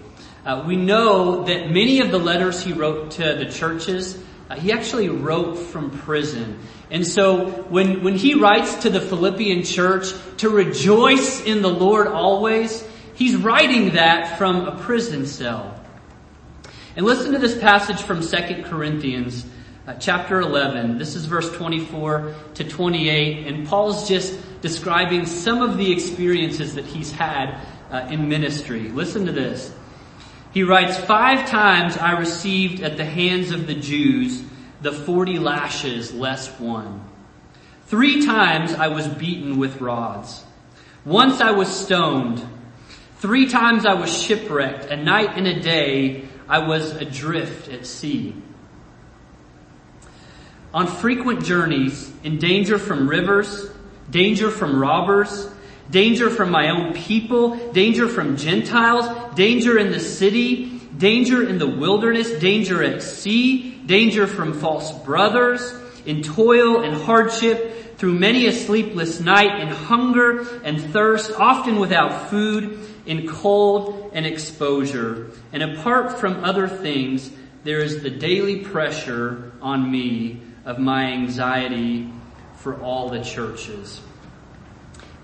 Uh, 0.45 0.63
we 0.65 0.75
know 0.75 1.43
that 1.43 1.69
many 1.69 1.99
of 1.99 2.09
the 2.09 2.17
letters 2.17 2.63
he 2.63 2.73
wrote 2.73 3.11
to 3.11 3.35
the 3.35 3.45
churches, 3.45 4.17
uh, 4.49 4.55
he 4.55 4.71
actually 4.71 5.09
wrote 5.09 5.55
from 5.55 5.91
prison. 5.91 6.59
And 6.89 7.05
so 7.05 7.63
when, 7.63 8.03
when 8.03 8.15
he 8.15 8.35
writes 8.35 8.75
to 8.83 8.89
the 8.89 9.01
Philippian 9.01 9.63
church 9.63 10.07
to 10.37 10.49
rejoice 10.49 11.43
in 11.43 11.61
the 11.61 11.69
Lord 11.69 12.07
always, 12.07 12.87
he's 13.15 13.35
writing 13.35 13.93
that 13.93 14.37
from 14.37 14.67
a 14.67 14.77
prison 14.77 15.25
cell. 15.25 15.77
And 16.95 17.05
listen 17.05 17.33
to 17.33 17.39
this 17.39 17.59
passage 17.59 18.01
from 18.01 18.21
2 18.21 18.63
Corinthians 18.63 19.45
uh, 19.85 19.93
chapter 19.95 20.39
11. 20.39 20.97
This 20.97 21.15
is 21.15 21.25
verse 21.25 21.51
24 21.55 22.33
to 22.55 22.63
28. 22.63 23.47
And 23.47 23.67
Paul's 23.67 24.07
just 24.07 24.39
describing 24.61 25.25
some 25.25 25.61
of 25.61 25.77
the 25.77 25.91
experiences 25.91 26.75
that 26.75 26.85
he's 26.85 27.11
had 27.11 27.59
uh, 27.91 28.07
in 28.09 28.27
ministry. 28.27 28.89
Listen 28.89 29.25
to 29.25 29.31
this. 29.31 29.73
He 30.53 30.63
writes, 30.63 30.97
Five 30.97 31.49
times 31.49 31.97
I 31.97 32.17
received 32.17 32.81
at 32.81 32.97
the 32.97 33.05
hands 33.05 33.51
of 33.51 33.67
the 33.67 33.75
Jews 33.75 34.43
the 34.81 34.91
40 34.91 35.39
lashes 35.39 36.13
less 36.13 36.47
one. 36.59 37.03
Three 37.85 38.25
times 38.25 38.73
I 38.73 38.89
was 38.89 39.07
beaten 39.07 39.57
with 39.57 39.81
rods. 39.81 40.43
Once 41.05 41.41
I 41.41 41.51
was 41.51 41.67
stoned. 41.67 42.45
Three 43.17 43.47
times 43.49 43.85
I 43.85 43.93
was 43.93 44.15
shipwrecked. 44.15 44.85
A 44.85 44.97
night 44.97 45.31
and 45.35 45.47
a 45.47 45.59
day 45.59 46.25
I 46.47 46.59
was 46.59 46.91
adrift 46.91 47.69
at 47.69 47.85
sea. 47.85 48.35
On 50.73 50.85
frequent 50.85 51.43
journeys, 51.43 52.11
in 52.23 52.37
danger 52.37 52.77
from 52.77 53.09
rivers, 53.09 53.69
danger 54.09 54.51
from 54.51 54.79
robbers, 54.79 55.49
danger 55.89 56.29
from 56.29 56.51
my 56.51 56.70
own 56.70 56.94
people, 56.94 57.72
danger 57.72 58.08
from 58.08 58.38
Gentiles, 58.38 59.36
danger 59.36 59.77
in 59.77 59.91
the 59.91 60.00
city, 60.00 60.79
danger 60.98 61.48
in 61.48 61.58
the 61.58 61.67
wilderness, 61.67 62.32
danger 62.39 62.84
at 62.84 63.01
sea, 63.01 63.72
danger 63.86 64.27
from 64.27 64.53
false 64.53 64.91
brothers, 65.03 65.74
in 66.06 66.24
toil 66.24 66.82
and 66.82 67.01
hardship, 67.03 67.98
through 67.98 68.13
many 68.13 68.46
a 68.48 68.51
sleepless 68.51 69.20
night, 69.20 69.60
in 69.60 69.70
hunger 69.70 70.62
and 70.63 70.79
thirst, 70.94 71.32
often 71.32 71.79
without 71.79 72.29
food, 72.29 72.79
in 73.06 73.27
cold 73.27 74.12
and 74.13 74.25
exposure. 74.25 75.32
And 75.51 75.63
apart 75.63 76.20
from 76.20 76.44
other 76.44 76.67
things, 76.67 77.32
there 77.63 77.79
is 77.79 78.03
the 78.03 78.10
daily 78.10 78.60
pressure 78.60 79.51
on 79.62 79.89
me 79.89 80.41
of 80.65 80.79
my 80.79 81.12
anxiety 81.12 82.12
for 82.58 82.79
all 82.82 83.10
the 83.10 83.24
churches. 83.24 84.01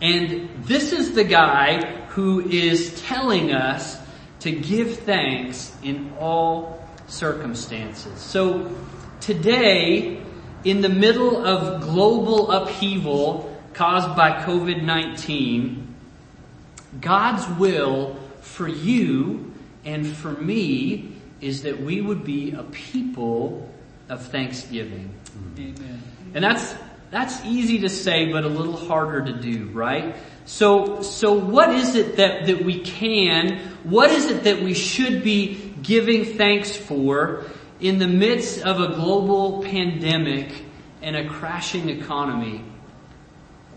And 0.03 0.49
this 0.65 0.91
is 0.91 1.13
the 1.13 1.23
guy 1.23 1.81
who 2.09 2.41
is 2.41 3.01
telling 3.03 3.53
us 3.53 3.97
to 4.41 4.51
give 4.51 4.99
thanks 4.99 5.73
in 5.81 6.11
all 6.19 6.85
circumstances. 7.07 8.19
So 8.19 8.75
today, 9.21 10.21
in 10.65 10.81
the 10.81 10.89
middle 10.89 11.45
of 11.45 11.81
global 11.81 12.51
upheaval 12.51 13.57
caused 13.73 14.13
by 14.17 14.43
COVID-19, 14.43 15.85
God's 16.99 17.47
will 17.57 18.17
for 18.41 18.67
you 18.67 19.53
and 19.85 20.05
for 20.05 20.33
me 20.33 21.15
is 21.39 21.63
that 21.63 21.81
we 21.81 22.01
would 22.01 22.25
be 22.25 22.51
a 22.51 22.63
people 22.63 23.69
of 24.09 24.25
thanksgiving. 24.27 25.13
Amen. 25.57 26.03
And 26.33 26.43
that's 26.43 26.75
that's 27.13 27.45
easy 27.45 27.81
to 27.81 27.89
say, 27.89 28.31
but 28.31 28.43
a 28.43 28.47
little 28.47 28.75
harder 28.75 29.23
to 29.23 29.33
do, 29.33 29.67
right? 29.67 30.15
So, 30.45 31.03
so 31.03 31.33
what 31.33 31.69
is 31.69 31.93
it 31.95 32.17
that, 32.17 32.47
that 32.47 32.65
we 32.65 32.79
can, 32.79 33.59
what 33.83 34.09
is 34.09 34.25
it 34.25 34.45
that 34.45 34.63
we 34.63 34.73
should 34.73 35.23
be 35.23 35.75
giving 35.83 36.25
thanks 36.25 36.75
for 36.75 37.45
in 37.79 37.99
the 37.99 38.07
midst 38.07 38.63
of 38.63 38.79
a 38.79 38.95
global 38.95 39.61
pandemic 39.61 40.65
and 41.03 41.15
a 41.15 41.29
crashing 41.29 41.89
economy? 41.89 42.65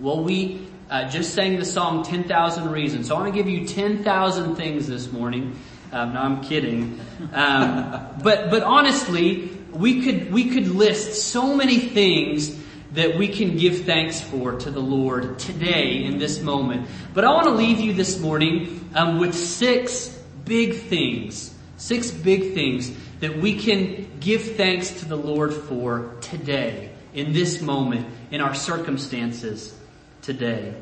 Well, 0.00 0.24
we 0.24 0.66
uh, 0.88 1.10
just 1.10 1.34
sang 1.34 1.58
the 1.58 1.66
song 1.66 2.04
10,000 2.04 2.70
Reasons. 2.70 3.08
So 3.08 3.16
I 3.16 3.20
want 3.20 3.34
to 3.34 3.38
give 3.38 3.50
you 3.50 3.66
10,000 3.66 4.56
things 4.56 4.86
this 4.86 5.12
morning. 5.12 5.54
Um, 5.92 6.14
no, 6.14 6.20
I'm 6.20 6.42
kidding. 6.42 6.98
Um, 7.34 8.08
but, 8.22 8.48
but 8.48 8.62
honestly, 8.62 9.50
we 9.72 10.02
could, 10.02 10.32
we 10.32 10.48
could 10.48 10.68
list 10.68 11.30
so 11.30 11.54
many 11.54 11.78
things 11.78 12.64
that 12.92 13.16
we 13.16 13.28
can 13.28 13.56
give 13.56 13.84
thanks 13.84 14.20
for 14.20 14.52
to 14.52 14.70
the 14.70 14.80
Lord 14.80 15.38
today 15.38 16.04
in 16.04 16.18
this 16.18 16.40
moment. 16.40 16.88
But 17.14 17.24
I 17.24 17.30
want 17.32 17.46
to 17.46 17.54
leave 17.54 17.80
you 17.80 17.92
this 17.92 18.18
morning 18.18 18.88
um, 18.94 19.18
with 19.18 19.34
six 19.34 20.08
big 20.44 20.74
things, 20.74 21.54
six 21.76 22.10
big 22.10 22.54
things 22.54 22.92
that 23.20 23.38
we 23.38 23.58
can 23.58 24.18
give 24.20 24.56
thanks 24.56 24.90
to 25.00 25.04
the 25.06 25.16
Lord 25.16 25.52
for 25.52 26.16
today, 26.20 26.90
in 27.12 27.32
this 27.32 27.60
moment, 27.60 28.06
in 28.30 28.40
our 28.40 28.54
circumstances 28.54 29.74
today. 30.22 30.74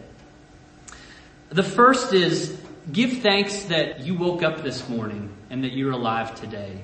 The 1.50 1.62
first 1.62 2.12
is 2.12 2.60
give 2.90 3.18
thanks 3.18 3.64
that 3.64 4.00
you 4.00 4.14
woke 4.14 4.42
up 4.42 4.62
this 4.62 4.88
morning 4.88 5.32
and 5.50 5.62
that 5.64 5.72
you're 5.72 5.92
alive 5.92 6.34
today. 6.34 6.82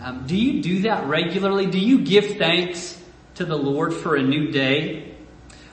Um, 0.00 0.26
do 0.26 0.36
you 0.36 0.62
do 0.62 0.82
that 0.82 1.06
regularly? 1.06 1.66
Do 1.66 1.78
you 1.78 2.00
give 2.00 2.36
thanks 2.36 2.97
to 3.38 3.44
the 3.44 3.56
Lord 3.56 3.94
for 3.94 4.16
a 4.16 4.22
new 4.22 4.50
day. 4.50 5.14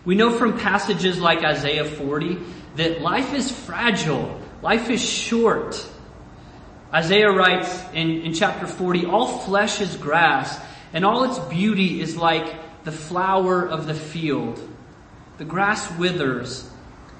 We 0.06 0.14
know 0.14 0.38
from 0.38 0.60
passages 0.60 1.20
like 1.20 1.44
Isaiah 1.44 1.84
40 1.84 2.38
that 2.76 3.02
life 3.02 3.34
is 3.34 3.52
fragile. 3.52 4.40
Life 4.62 4.92
is 4.92 5.04
short. 5.04 5.84
Isaiah 6.94 7.32
writes 7.32 7.84
in, 7.92 8.22
in 8.22 8.34
chapter 8.36 8.68
40, 8.68 9.08
all 9.08 9.40
flesh 9.40 9.82
is 9.82 9.98
grass 9.98 10.60
and 10.94 11.04
all 11.04 11.24
its 11.24 11.40
beauty 11.50 12.02
is 12.02 12.16
like 12.16 12.54
the 12.84 12.92
flower 12.92 13.68
of 13.68 13.88
the 13.88 13.96
field. 13.96 14.62
The 15.40 15.46
grass 15.46 15.92
withers, 15.98 16.70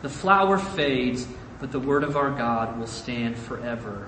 the 0.04 0.10
flower 0.10 0.60
fades, 0.60 1.28
but 1.60 1.72
the 1.72 1.80
word 1.80 2.04
of 2.04 2.16
our 2.16 2.30
God 2.30 2.78
will 2.78 2.86
stand 2.86 3.36
forever. 3.36 4.08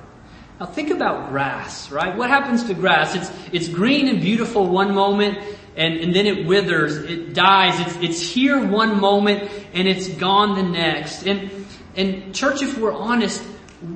Now 0.60 0.68
think 0.68 0.92
about 0.92 1.30
grass, 1.30 1.92
right? 1.92 2.16
What 2.16 2.30
happens 2.30 2.64
to 2.66 2.76
grass? 2.76 3.16
It's, 3.16 3.32
it's 3.52 3.68
green 3.68 4.08
and 4.08 4.22
beautiful 4.22 4.68
one 4.68 4.94
moment, 4.94 5.40
and, 5.78 5.96
and 6.00 6.14
then 6.14 6.26
it 6.26 6.46
withers, 6.46 6.98
it 6.98 7.34
dies, 7.34 7.80
it's, 7.80 7.96
it's 7.98 8.22
here 8.22 8.66
one 8.66 9.00
moment, 9.00 9.50
and 9.74 9.88
it's 9.88 10.08
gone 10.08 10.56
the 10.56 10.64
next. 10.64 11.24
And, 11.24 11.68
and 11.96 12.36
church, 12.36 12.62
if 12.62 12.78
we're 12.78 12.92
honest, 12.92 13.44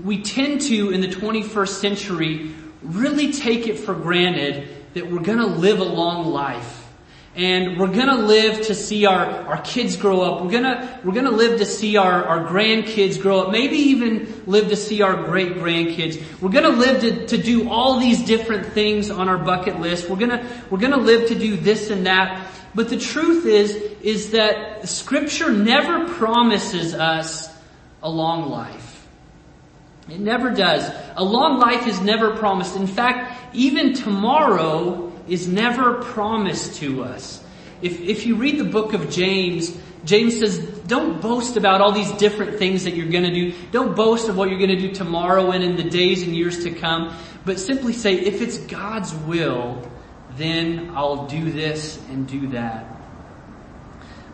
we 0.04 0.22
tend 0.22 0.62
to, 0.62 0.92
in 0.92 1.02
the 1.02 1.08
21st 1.08 1.70
century, 1.70 2.52
really 2.84 3.34
take 3.34 3.68
it 3.68 3.80
for 3.80 3.94
granted 3.94 4.70
that 4.94 5.10
we're 5.10 5.22
gonna 5.22 5.48
live 5.48 5.80
a 5.80 5.84
long 5.84 6.28
life 6.28 6.81
and 7.36 7.80
we're 7.80 7.88
gonna 7.88 8.18
live 8.18 8.68
to 8.68 8.76
see 8.76 9.06
our, 9.06 9.26
our 9.26 9.62
kids 9.62 9.96
grow 9.96 10.22
up. 10.22 10.44
We're 10.44 10.52
gonna, 10.52 11.00
we're 11.04 11.14
gonna 11.14 11.32
live 11.32 11.60
to 11.60 11.66
see 11.66 11.96
our, 11.96 12.26
our 12.26 12.46
grandkids 12.46 13.22
grow 13.22 13.42
up. 13.42 13.52
Maybe 13.52 13.78
even 13.78 14.44
live 14.48 14.68
to 14.68 14.76
see 14.76 15.02
our 15.02 15.16
great 15.24 15.54
grandkids. 15.54 16.22
We're 16.42 16.50
gonna 16.50 16.70
live 16.70 17.00
to, 17.02 17.28
to 17.28 17.38
do 17.42 17.70
all 17.70 18.00
these 18.00 18.22
different 18.24 18.74
things 18.74 19.10
on 19.10 19.30
our 19.30 19.38
bucket 19.38 19.80
list. 19.80 20.10
We're 20.10 20.18
gonna, 20.18 20.46
we're 20.70 20.80
gonna 20.80 20.98
live 20.98 21.30
to 21.30 21.36
do 21.36 21.56
this 21.56 21.90
and 21.90 22.06
that. 22.06 22.52
But 22.76 22.90
the 22.90 22.98
truth 22.98 23.46
is, 23.46 23.76
is 24.02 24.32
that 24.32 24.90
scripture 24.90 25.52
never 25.52 26.10
promises 26.14 26.94
us 26.94 27.50
a 28.04 28.10
long 28.10 28.50
life. 28.50 29.08
It 30.10 30.20
never 30.20 30.50
does. 30.50 30.90
A 31.16 31.24
long 31.24 31.60
life 31.60 31.88
is 31.88 32.02
never 32.02 32.36
promised. 32.36 32.76
In 32.76 32.88
fact, 32.88 33.56
even 33.56 33.94
tomorrow 33.94 35.11
is 35.32 35.48
never 35.48 35.94
promised 35.94 36.76
to 36.76 37.06
us. 37.06 37.42
If, 37.82 38.02
if 38.02 38.26
you 38.26 38.36
read 38.36 38.60
the 38.60 38.66
book 38.66 38.94
of 38.94 39.10
James, 39.10 39.76
James 40.04 40.38
says, 40.38 40.60
don't 40.88 41.22
boast 41.22 41.56
about 41.56 41.80
all 41.80 41.94
these 41.94 42.12
different 42.12 42.60
things 42.60 42.84
that 42.84 42.96
you're 42.96 43.10
gonna 43.10 43.34
do. 43.34 43.54
Don't 43.72 43.96
boast 43.96 44.28
of 44.28 44.36
what 44.36 44.50
you're 44.50 44.60
gonna 44.60 44.76
do 44.76 44.92
tomorrow 44.92 45.52
and 45.52 45.64
in 45.64 45.78
the 45.78 45.90
days 45.90 46.24
and 46.24 46.36
years 46.36 46.66
to 46.66 46.72
come, 46.72 47.16
but 47.46 47.60
simply 47.60 47.94
say, 47.94 48.16
if 48.16 48.42
it's 48.42 48.58
God's 48.58 49.14
will, 49.16 49.90
then 50.36 50.92
I'll 50.96 51.28
do 51.28 51.50
this 51.50 51.98
and 52.10 52.28
do 52.28 52.48
that. 52.48 52.86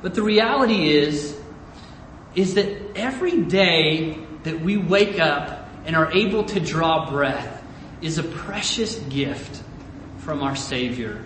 But 0.01 0.15
the 0.15 0.23
reality 0.23 0.89
is, 0.89 1.39
is 2.33 2.55
that 2.55 2.97
every 2.97 3.43
day 3.43 4.17
that 4.43 4.61
we 4.61 4.77
wake 4.77 5.19
up 5.19 5.69
and 5.85 5.95
are 5.95 6.11
able 6.11 6.43
to 6.45 6.59
draw 6.59 7.07
breath 7.11 7.63
is 8.01 8.17
a 8.17 8.23
precious 8.23 8.97
gift 9.09 9.61
from 10.27 10.43
our 10.43 10.57
Savior. 10.57 11.23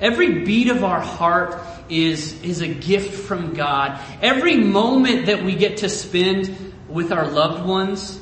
Every 0.00 0.44
beat 0.44 0.66
of 0.66 0.82
our 0.82 0.98
heart 0.98 1.62
is, 1.88 2.42
is 2.42 2.60
a 2.60 2.66
gift 2.66 3.14
from 3.14 3.54
God. 3.54 4.00
Every 4.20 4.56
moment 4.56 5.26
that 5.26 5.44
we 5.44 5.54
get 5.54 5.76
to 5.76 5.88
spend 5.88 6.74
with 6.88 7.12
our 7.12 7.28
loved 7.28 7.64
ones 7.64 8.18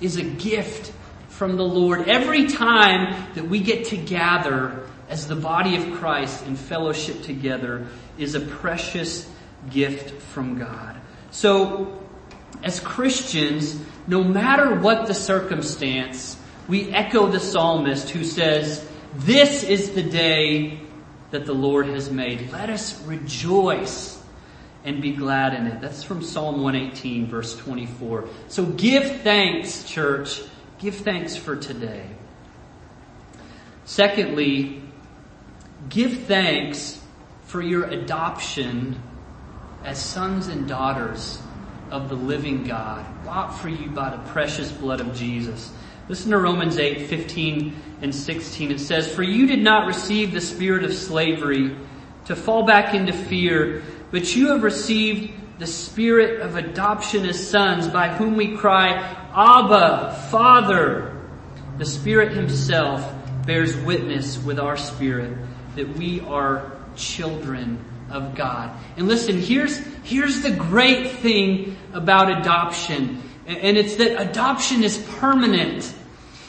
is 0.00 0.18
a 0.18 0.22
gift 0.22 0.92
from 1.30 1.56
the 1.56 1.64
Lord. 1.64 2.08
Every 2.08 2.46
time 2.46 3.26
that 3.34 3.48
we 3.48 3.58
get 3.58 3.86
to 3.86 3.96
gather 3.96 4.86
as 5.08 5.26
the 5.26 5.34
body 5.34 5.74
of 5.74 5.94
Christ 5.94 6.46
in 6.46 6.54
fellowship 6.54 7.22
together 7.22 7.88
is 8.18 8.36
a 8.36 8.40
precious 8.40 9.28
gift 9.68 10.12
from 10.22 10.60
God. 10.60 10.94
So, 11.32 12.00
as 12.62 12.78
Christians, 12.78 13.82
no 14.06 14.22
matter 14.22 14.76
what 14.76 15.08
the 15.08 15.14
circumstance, 15.14 16.36
we 16.68 16.92
echo 16.92 17.26
the 17.26 17.40
psalmist 17.40 18.10
who 18.10 18.24
says, 18.24 18.86
this 19.14 19.64
is 19.64 19.90
the 19.90 20.02
day 20.02 20.80
that 21.30 21.46
the 21.46 21.52
Lord 21.52 21.86
has 21.86 22.10
made. 22.10 22.50
Let 22.52 22.70
us 22.70 23.00
rejoice 23.02 24.22
and 24.84 25.02
be 25.02 25.12
glad 25.12 25.54
in 25.54 25.66
it. 25.66 25.80
That's 25.80 26.02
from 26.02 26.22
Psalm 26.22 26.62
118 26.62 27.26
verse 27.26 27.56
24. 27.56 28.28
So 28.48 28.64
give 28.64 29.20
thanks, 29.22 29.84
church. 29.84 30.42
Give 30.78 30.94
thanks 30.94 31.36
for 31.36 31.56
today. 31.56 32.06
Secondly, 33.84 34.82
give 35.88 36.22
thanks 36.22 37.00
for 37.44 37.60
your 37.60 37.84
adoption 37.84 39.02
as 39.84 40.02
sons 40.02 40.46
and 40.46 40.68
daughters 40.68 41.40
of 41.90 42.08
the 42.08 42.14
living 42.14 42.64
God, 42.64 43.04
bought 43.24 43.50
for 43.58 43.68
you 43.68 43.90
by 43.90 44.10
the 44.10 44.22
precious 44.30 44.70
blood 44.70 45.00
of 45.00 45.14
Jesus. 45.14 45.72
Listen 46.10 46.32
to 46.32 46.38
Romans 46.38 46.76
8, 46.76 47.06
15 47.06 47.82
and 48.02 48.12
16. 48.12 48.72
It 48.72 48.80
says, 48.80 49.14
For 49.14 49.22
you 49.22 49.46
did 49.46 49.60
not 49.60 49.86
receive 49.86 50.32
the 50.32 50.40
spirit 50.40 50.82
of 50.82 50.92
slavery 50.92 51.76
to 52.24 52.34
fall 52.34 52.64
back 52.64 52.94
into 52.94 53.12
fear, 53.12 53.84
but 54.10 54.34
you 54.34 54.48
have 54.48 54.64
received 54.64 55.32
the 55.60 55.68
spirit 55.68 56.40
of 56.40 56.56
adoption 56.56 57.24
as 57.26 57.48
sons 57.48 57.86
by 57.86 58.08
whom 58.08 58.34
we 58.34 58.56
cry, 58.56 58.94
Abba, 59.32 60.26
Father. 60.32 61.16
The 61.78 61.86
Spirit 61.86 62.32
Himself 62.32 63.08
bears 63.46 63.76
witness 63.76 64.36
with 64.36 64.58
our 64.58 64.76
spirit 64.76 65.38
that 65.76 65.90
we 65.90 66.22
are 66.22 66.72
children 66.96 67.84
of 68.10 68.34
God. 68.34 68.76
And 68.96 69.06
listen, 69.06 69.40
here's, 69.40 69.78
here's 70.02 70.42
the 70.42 70.50
great 70.50 71.18
thing 71.18 71.76
about 71.92 72.40
adoption. 72.40 73.22
And 73.46 73.76
it's 73.76 73.94
that 73.94 74.20
adoption 74.20 74.82
is 74.82 74.98
permanent. 75.20 75.94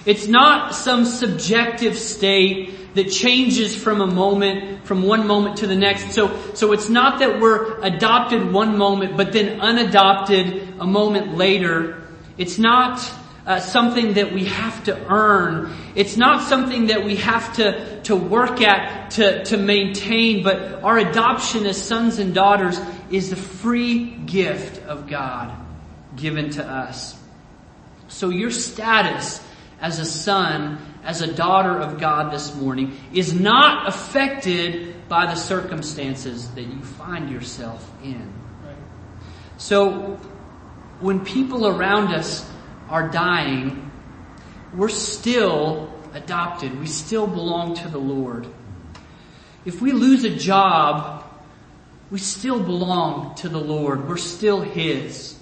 It's 0.05 0.27
not 0.27 0.73
some 0.73 1.05
subjective 1.05 1.97
state 1.97 2.95
that 2.95 3.09
changes 3.09 3.75
from 3.75 4.01
a 4.01 4.07
moment, 4.07 4.85
from 4.85 5.03
one 5.03 5.27
moment 5.27 5.57
to 5.57 5.67
the 5.67 5.75
next. 5.75 6.11
So, 6.11 6.53
so 6.53 6.73
it's 6.73 6.89
not 6.89 7.19
that 7.19 7.39
we're 7.39 7.79
adopted 7.81 8.51
one 8.51 8.77
moment, 8.77 9.15
but 9.15 9.31
then 9.31 9.61
unadopted 9.61 10.79
a 10.79 10.85
moment 10.85 11.37
later. 11.37 12.03
It's 12.37 12.57
not 12.57 12.99
uh, 13.45 13.59
something 13.59 14.13
that 14.13 14.33
we 14.33 14.45
have 14.45 14.83
to 14.85 15.07
earn. 15.07 15.73
It's 15.95 16.17
not 16.17 16.47
something 16.47 16.87
that 16.87 17.03
we 17.03 17.17
have 17.17 17.55
to, 17.55 18.01
to 18.03 18.15
work 18.15 18.61
at 18.61 19.11
to, 19.11 19.43
to 19.45 19.57
maintain, 19.57 20.43
but 20.43 20.83
our 20.83 20.97
adoption 20.97 21.65
as 21.65 21.81
sons 21.81 22.19
and 22.19 22.33
daughters 22.33 22.79
is 23.09 23.29
the 23.29 23.35
free 23.35 24.05
gift 24.05 24.83
of 24.85 25.07
God 25.07 25.55
given 26.15 26.49
to 26.51 26.65
us. 26.65 27.17
So 28.09 28.29
your 28.29 28.51
status 28.51 29.41
as 29.81 29.99
a 29.99 30.05
son, 30.05 30.77
as 31.03 31.21
a 31.21 31.33
daughter 31.33 31.77
of 31.77 31.99
God 31.99 32.31
this 32.31 32.55
morning 32.55 32.95
is 33.11 33.33
not 33.33 33.87
affected 33.87 35.09
by 35.09 35.25
the 35.25 35.35
circumstances 35.35 36.49
that 36.51 36.63
you 36.63 36.79
find 36.81 37.29
yourself 37.29 37.91
in. 38.03 38.31
So 39.57 40.19
when 40.99 41.25
people 41.25 41.67
around 41.67 42.13
us 42.13 42.49
are 42.89 43.09
dying, 43.09 43.91
we're 44.73 44.89
still 44.89 45.91
adopted. 46.13 46.79
We 46.79 46.87
still 46.87 47.27
belong 47.27 47.75
to 47.75 47.89
the 47.89 47.97
Lord. 47.97 48.47
If 49.65 49.81
we 49.81 49.91
lose 49.91 50.23
a 50.23 50.35
job, 50.35 51.25
we 52.09 52.19
still 52.19 52.59
belong 52.59 53.35
to 53.35 53.49
the 53.49 53.59
Lord. 53.59 54.07
We're 54.07 54.17
still 54.17 54.61
His. 54.61 55.37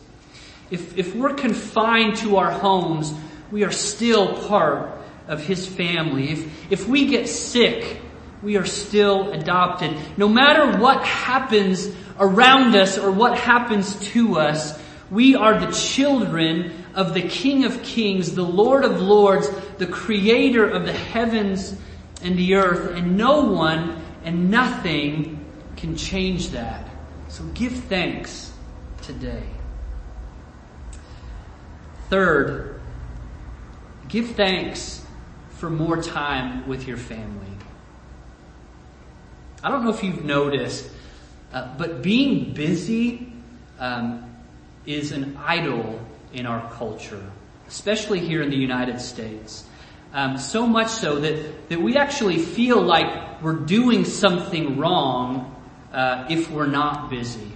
If, 0.72 0.98
if 0.98 1.16
we're 1.16 1.34
confined 1.34 2.18
to 2.18 2.38
our 2.38 2.52
homes, 2.52 3.14
we 3.52 3.64
are 3.64 3.72
still 3.72 4.48
part 4.48 4.92
of 5.28 5.42
His 5.42 5.68
family. 5.68 6.32
If, 6.32 6.72
if 6.72 6.88
we 6.88 7.08
get 7.08 7.28
sick, 7.28 8.02
we 8.42 8.58
are 8.58 8.66
still 8.66 9.32
adopted. 9.32 9.96
No 10.18 10.30
matter 10.30 10.78
what 10.78 11.04
happens 11.04 11.90
around 12.20 12.76
us 12.76 12.98
or 12.98 13.12
what 13.12 13.38
happens 13.38 14.00
to 14.12 14.38
us, 14.38 14.80
we 15.12 15.36
are 15.36 15.60
the 15.60 15.72
children 15.72 16.86
of 16.94 17.14
the 17.14 17.22
King 17.22 17.66
of 17.66 17.82
Kings, 17.84 18.36
the 18.36 18.44
Lord 18.44 18.86
of 18.86 19.02
Lords, 19.02 19.50
the 19.78 19.88
Creator 19.88 20.70
of 20.70 20.86
the 20.86 20.94
heavens 20.94 21.76
and 22.22 22.38
the 22.38 22.56
earth, 22.56 22.96
and 22.96 23.18
no 23.18 23.46
one 23.46 24.02
and 24.24 24.52
nothing 24.52 25.46
can 25.78 25.96
change 25.96 26.50
that. 26.50 26.88
So 27.30 27.44
give 27.54 27.72
thanks 27.72 28.52
today. 29.02 29.44
Third, 32.10 32.79
give 34.10 34.32
thanks 34.32 35.06
for 35.52 35.70
more 35.70 36.02
time 36.02 36.68
with 36.68 36.88
your 36.88 36.98
family. 36.98 37.48
I 39.64 39.70
don't 39.70 39.84
know 39.84 39.92
if 39.92 40.04
you've 40.04 40.26
noticed, 40.26 40.90
uh, 41.54 41.76
but 41.78 42.02
being 42.02 42.54
busy 42.54 43.32
um, 43.80 44.36
is 44.86 45.12
an 45.12 45.38
idol 45.38 46.00
in 46.34 46.46
our 46.46 46.72
culture, 46.72 47.24
especially 47.68 48.20
here 48.20 48.42
in 48.42 48.50
the 48.50 48.58
United 48.58 49.00
States. 49.00 49.66
Um, 50.12 50.38
so 50.38 50.66
much 50.66 50.88
so 50.88 51.20
that, 51.20 51.70
that 51.70 51.80
we 51.80 51.96
actually 51.96 52.40
feel 52.40 52.82
like 52.82 53.44
we're 53.44 53.54
doing 53.54 54.06
something 54.06 54.78
wrong 54.78 55.56
uh, 55.94 56.26
if 56.30 56.50
we're 56.50 56.68
not 56.68 57.10
busy. 57.10 57.52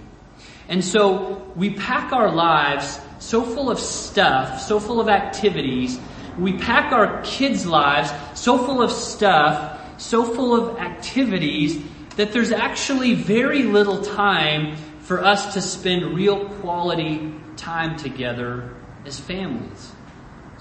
And 0.68 0.84
so 0.84 1.50
we 1.56 1.70
pack 1.70 2.12
our 2.12 2.32
lives 2.32 3.00
so 3.18 3.42
full 3.42 3.70
of 3.70 3.78
stuff, 3.78 4.60
so 4.60 4.78
full 4.78 5.00
of 5.00 5.08
activities. 5.08 5.98
We 6.38 6.58
pack 6.58 6.92
our 6.92 7.22
kids' 7.22 7.66
lives 7.66 8.10
so 8.38 8.58
full 8.58 8.82
of 8.82 8.90
stuff, 8.90 10.00
so 10.00 10.24
full 10.24 10.54
of 10.54 10.78
activities 10.78 11.82
that 12.16 12.32
there's 12.32 12.52
actually 12.52 13.14
very 13.14 13.62
little 13.62 14.02
time 14.02 14.76
for 15.00 15.22
us 15.22 15.54
to 15.54 15.60
spend 15.60 16.14
real 16.14 16.48
quality 16.60 17.34
time 17.56 17.96
together 17.96 18.74
as 19.04 19.18
families. 19.20 19.92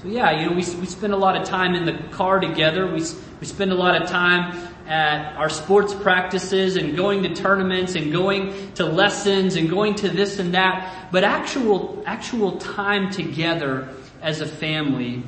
So 0.02 0.10
yeah, 0.10 0.32
you 0.32 0.50
know, 0.50 0.52
we, 0.52 0.64
we 0.76 0.86
spend 0.86 1.14
a 1.14 1.18
lot 1.18 1.38
of 1.38 1.48
time 1.48 1.76
in 1.76 1.86
the 1.86 1.94
car 2.10 2.40
together. 2.40 2.86
We, 2.86 3.02
we 3.40 3.46
spend 3.46 3.72
a 3.72 3.76
lot 3.76 4.02
of 4.02 4.10
time 4.10 4.68
at 4.86 5.38
our 5.38 5.50
sports 5.50 5.94
practices 5.94 6.76
and 6.76 6.98
going 6.98 7.24
to 7.24 7.34
tournaments 7.34 7.96
and 7.96 8.12
going 8.12 8.74
to 8.74 8.86
lessons 8.86 9.56
and 9.56 9.70
going 9.70 9.96
to 9.96 10.10
this 10.10 10.40
and 10.40 10.56
that. 10.56 11.10
But 11.12 11.24
actual, 11.24 12.04
actual 12.06 12.58
time 12.58 13.12
together 13.12 13.88
as 14.22 14.42
a 14.42 14.46
family 14.46 15.24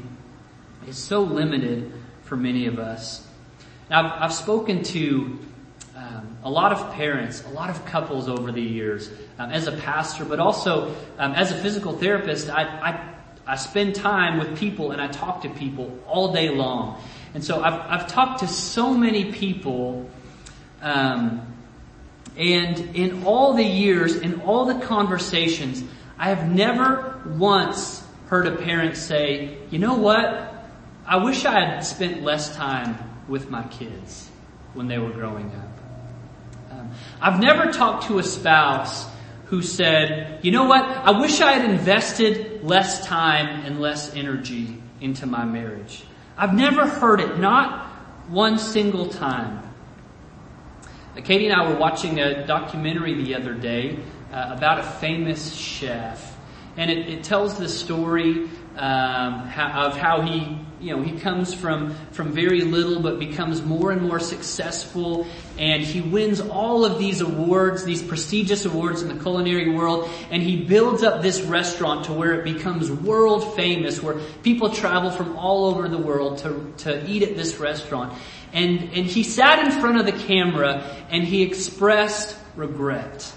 is 0.87 0.97
so 0.97 1.21
limited 1.21 1.91
for 2.23 2.35
many 2.35 2.67
of 2.67 2.79
us. 2.79 3.27
Now, 3.89 4.05
I've, 4.05 4.23
I've 4.23 4.33
spoken 4.33 4.83
to 4.83 5.39
um, 5.95 6.37
a 6.43 6.49
lot 6.49 6.71
of 6.71 6.93
parents, 6.93 7.43
a 7.45 7.49
lot 7.49 7.69
of 7.69 7.85
couples 7.85 8.27
over 8.27 8.51
the 8.51 8.61
years, 8.61 9.09
um, 9.39 9.51
as 9.51 9.67
a 9.67 9.71
pastor, 9.71 10.25
but 10.25 10.39
also 10.39 10.95
um, 11.17 11.33
as 11.33 11.51
a 11.51 11.55
physical 11.55 11.93
therapist, 11.93 12.49
I, 12.49 12.63
I, 12.63 13.53
I 13.53 13.55
spend 13.55 13.95
time 13.95 14.39
with 14.39 14.57
people 14.57 14.91
and 14.91 15.01
I 15.01 15.07
talk 15.07 15.41
to 15.43 15.49
people 15.49 15.99
all 16.07 16.33
day 16.33 16.49
long. 16.49 17.01
And 17.33 17.43
so 17.43 17.61
I've, 17.61 17.79
I've 17.79 18.07
talked 18.07 18.39
to 18.39 18.47
so 18.47 18.93
many 18.93 19.31
people, 19.31 20.09
um, 20.81 21.53
and 22.37 22.95
in 22.95 23.23
all 23.23 23.53
the 23.53 23.63
years, 23.63 24.15
in 24.15 24.41
all 24.41 24.65
the 24.65 24.85
conversations, 24.85 25.83
I 26.17 26.29
have 26.29 26.49
never 26.49 27.21
once 27.25 28.05
heard 28.27 28.47
a 28.47 28.55
parent 28.55 28.97
say, 28.97 29.57
you 29.69 29.79
know 29.79 29.95
what? 29.95 30.54
I 31.05 31.17
wish 31.17 31.45
I 31.45 31.59
had 31.59 31.79
spent 31.81 32.23
less 32.23 32.55
time 32.55 32.97
with 33.27 33.49
my 33.49 33.63
kids 33.63 34.29
when 34.73 34.87
they 34.87 34.97
were 34.97 35.11
growing 35.11 35.51
up. 35.55 36.71
Um, 36.71 36.91
I've 37.21 37.39
never 37.39 37.71
talked 37.71 38.07
to 38.07 38.19
a 38.19 38.23
spouse 38.23 39.05
who 39.45 39.61
said, 39.61 40.43
you 40.43 40.51
know 40.51 40.65
what? 40.65 40.83
I 40.83 41.19
wish 41.19 41.41
I 41.41 41.53
had 41.53 41.69
invested 41.69 42.63
less 42.63 43.05
time 43.05 43.65
and 43.65 43.79
less 43.79 44.15
energy 44.15 44.81
into 44.99 45.27
my 45.27 45.45
marriage. 45.45 46.03
I've 46.37 46.53
never 46.53 46.87
heard 46.87 47.21
it, 47.21 47.37
not 47.37 47.85
one 48.27 48.57
single 48.57 49.07
time. 49.07 49.61
Katie 51.23 51.47
and 51.47 51.53
I 51.53 51.69
were 51.69 51.77
watching 51.77 52.19
a 52.19 52.45
documentary 52.45 53.13
the 53.13 53.35
other 53.35 53.53
day 53.53 53.99
uh, 54.33 54.51
about 54.51 54.79
a 54.79 54.83
famous 54.83 55.53
chef. 55.53 56.35
And 56.75 56.91
it, 56.91 57.07
it 57.07 57.23
tells 57.23 57.57
the 57.57 57.69
story 57.69 58.49
um, 58.77 59.43
of 59.43 59.97
how 59.97 60.21
he, 60.21 60.57
you 60.81 60.95
know, 60.95 61.01
he 61.01 61.17
comes 61.17 61.53
from 61.53 61.95
from 62.11 62.33
very 62.33 62.61
little, 62.61 63.01
but 63.01 63.19
becomes 63.19 63.61
more 63.61 63.91
and 63.91 64.01
more 64.01 64.19
successful, 64.19 65.25
and 65.57 65.81
he 65.81 66.01
wins 66.01 66.41
all 66.41 66.83
of 66.83 66.99
these 66.99 67.21
awards, 67.21 67.85
these 67.85 68.03
prestigious 68.03 68.65
awards 68.65 69.01
in 69.01 69.07
the 69.07 69.21
culinary 69.21 69.69
world, 69.69 70.09
and 70.29 70.43
he 70.43 70.65
builds 70.65 71.03
up 71.03 71.21
this 71.21 71.41
restaurant 71.41 72.05
to 72.05 72.13
where 72.13 72.33
it 72.33 72.43
becomes 72.43 72.91
world 72.91 73.55
famous, 73.55 74.03
where 74.03 74.19
people 74.43 74.69
travel 74.69 75.09
from 75.09 75.38
all 75.38 75.65
over 75.65 75.88
the 75.88 75.97
world 75.97 76.39
to 76.39 76.73
to 76.79 77.09
eat 77.09 77.23
at 77.23 77.35
this 77.35 77.57
restaurant. 77.57 78.13
And 78.51 78.81
and 78.93 79.05
he 79.05 79.23
sat 79.23 79.65
in 79.65 79.71
front 79.79 79.99
of 79.99 80.05
the 80.05 80.25
camera 80.25 80.83
and 81.09 81.23
he 81.23 81.43
expressed 81.43 82.38
regret, 82.57 83.31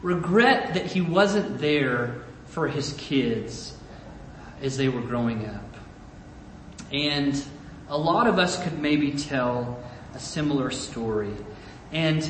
regret 0.00 0.74
that 0.74 0.86
he 0.86 1.02
wasn't 1.02 1.58
there 1.58 2.22
for 2.46 2.68
his 2.68 2.94
kids 2.94 3.73
as 4.64 4.76
they 4.76 4.88
were 4.88 5.00
growing 5.00 5.46
up. 5.46 5.76
And 6.90 7.40
a 7.88 7.98
lot 7.98 8.26
of 8.26 8.38
us 8.38 8.62
could 8.62 8.78
maybe 8.78 9.12
tell 9.12 9.82
a 10.14 10.18
similar 10.18 10.70
story. 10.70 11.32
And 11.92 12.28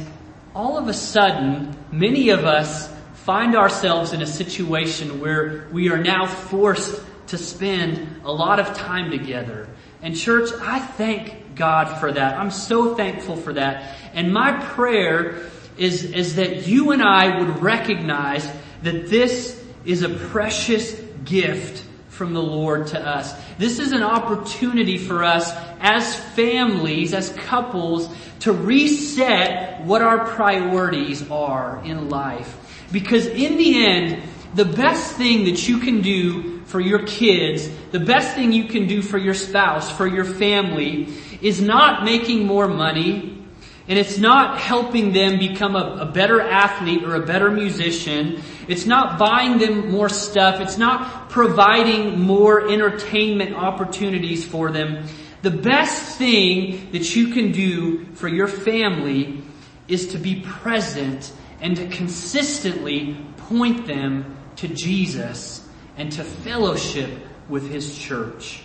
all 0.55 0.77
of 0.77 0.89
a 0.89 0.95
sudden, 0.95 1.77
many 1.93 2.31
of 2.31 2.45
us 2.45 2.93
find 3.15 3.57
ourselves 3.57 4.13
in 4.13 4.21
a 4.21 4.27
situation 4.27 5.21
where 5.21 5.69
we 5.73 5.91
are 5.91 5.99
now 5.99 6.27
forced 6.27 7.01
to 7.29 7.39
spend 7.39 8.21
a 8.25 8.33
lot 8.33 8.59
of 8.59 8.77
time 8.77 9.11
together. 9.11 9.69
And 10.03 10.17
church, 10.17 10.51
I 10.61 10.81
thank 10.81 11.55
God 11.55 12.01
for 12.01 12.13
that. 12.13 12.37
I'm 12.37 12.51
so 12.51 12.95
thankful 12.95 13.37
for 13.37 13.53
that. 13.55 13.97
And 14.13 14.33
my 14.33 14.53
prayer 14.65 15.49
is, 15.79 16.05
is 16.05 16.37
that 16.37 16.67
you 16.67 16.91
and 16.91 17.03
I 17.03 17.39
would 17.39 17.63
recognize 17.63 18.47
that 18.83 19.09
this 19.09 19.63
is 19.85 20.03
a 20.03 20.09
precious 20.09 21.01
gift 21.25 21.84
from 22.15 22.33
the 22.33 22.43
Lord 22.43 22.87
to 22.89 23.01
us. 23.01 23.35
This 23.59 23.81
is 23.81 23.93
an 23.93 24.03
opportunity 24.03 24.99
for 24.99 25.25
us 25.25 25.51
as 25.81 26.15
families, 26.15 27.13
as 27.13 27.31
couples, 27.31 28.09
to 28.41 28.53
reset 28.53 29.83
what 29.83 30.01
our 30.01 30.27
priorities 30.29 31.29
are 31.31 31.83
in 31.85 32.09
life. 32.09 32.87
Because 32.93 33.27
in 33.27 33.57
the 33.57 33.85
end, 33.85 34.23
the 34.55 34.65
best 34.65 35.17
thing 35.17 35.45
that 35.47 35.67
you 35.67 35.79
can 35.79 36.01
do 36.03 36.61
for 36.67 36.81
your 36.81 37.05
kids, 37.05 37.69
the 37.91 38.01
best 38.01 38.35
thing 38.37 38.53
you 38.53 38.65
can 38.65 38.87
do 38.87 39.03
for 39.03 39.19
your 39.19 39.35
spouse, 39.35 39.91
for 39.91 40.07
your 40.07 40.25
family, 40.25 41.09
is 41.43 41.61
not 41.61 42.05
making 42.05 42.47
more 42.47 42.69
money, 42.69 43.44
and 43.87 43.99
it's 43.99 44.19
not 44.19 44.59
helping 44.59 45.13
them 45.13 45.39
become 45.39 45.77
a, 45.77 45.99
a, 46.01 46.07
better 46.07 46.41
athlete 46.41 47.05
or 47.05 47.17
a 47.17 47.27
better 47.27 47.51
musician. 47.51 48.41
It's 48.67 48.87
not 48.87 49.19
buying 49.19 49.59
them 49.59 49.91
more 49.91 50.09
stuff. 50.09 50.61
It's 50.61 50.79
not 50.79 51.29
providing 51.29 52.19
more 52.19 52.71
entertainment 52.71 53.55
opportunities 53.55 54.45
for 54.45 54.71
them. 54.71 55.07
The 55.43 55.51
best 55.51 56.17
thing 56.17 56.93
that 56.93 57.15
you 57.15 57.29
can 57.29 57.53
do 57.53 58.07
for 58.15 58.27
your 58.27 58.49
family 58.49 59.43
is 59.87 60.09
to 60.09 60.19
be 60.19 60.41
present 60.41 61.31
and 61.61 61.77
to 61.77 61.87
consistently 61.89 63.19
point 63.37 63.87
them 63.87 64.35
to 64.57 64.69
Jesus 64.69 65.69
and 65.99 66.11
to 66.13 66.25
fellowship 66.25 67.11
with 67.51 67.71
His 67.71 67.99
church. 67.99 68.63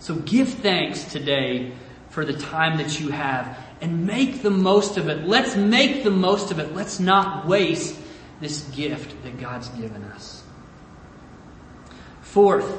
So 0.00 0.16
give 0.16 0.48
thanks 0.48 1.04
today 1.04 1.72
for 2.08 2.24
the 2.24 2.32
time 2.32 2.78
that 2.78 2.98
you 2.98 3.10
have 3.10 3.56
and 3.80 4.06
make 4.06 4.42
the 4.42 4.50
most 4.50 4.96
of 4.96 5.08
it. 5.08 5.26
Let's 5.26 5.56
make 5.56 6.04
the 6.04 6.10
most 6.10 6.50
of 6.50 6.58
it. 6.58 6.74
Let's 6.74 7.00
not 7.00 7.46
waste 7.46 7.98
this 8.40 8.62
gift 8.70 9.22
that 9.24 9.38
God's 9.38 9.68
given 9.68 10.02
us. 10.04 10.42
Fourth, 12.22 12.70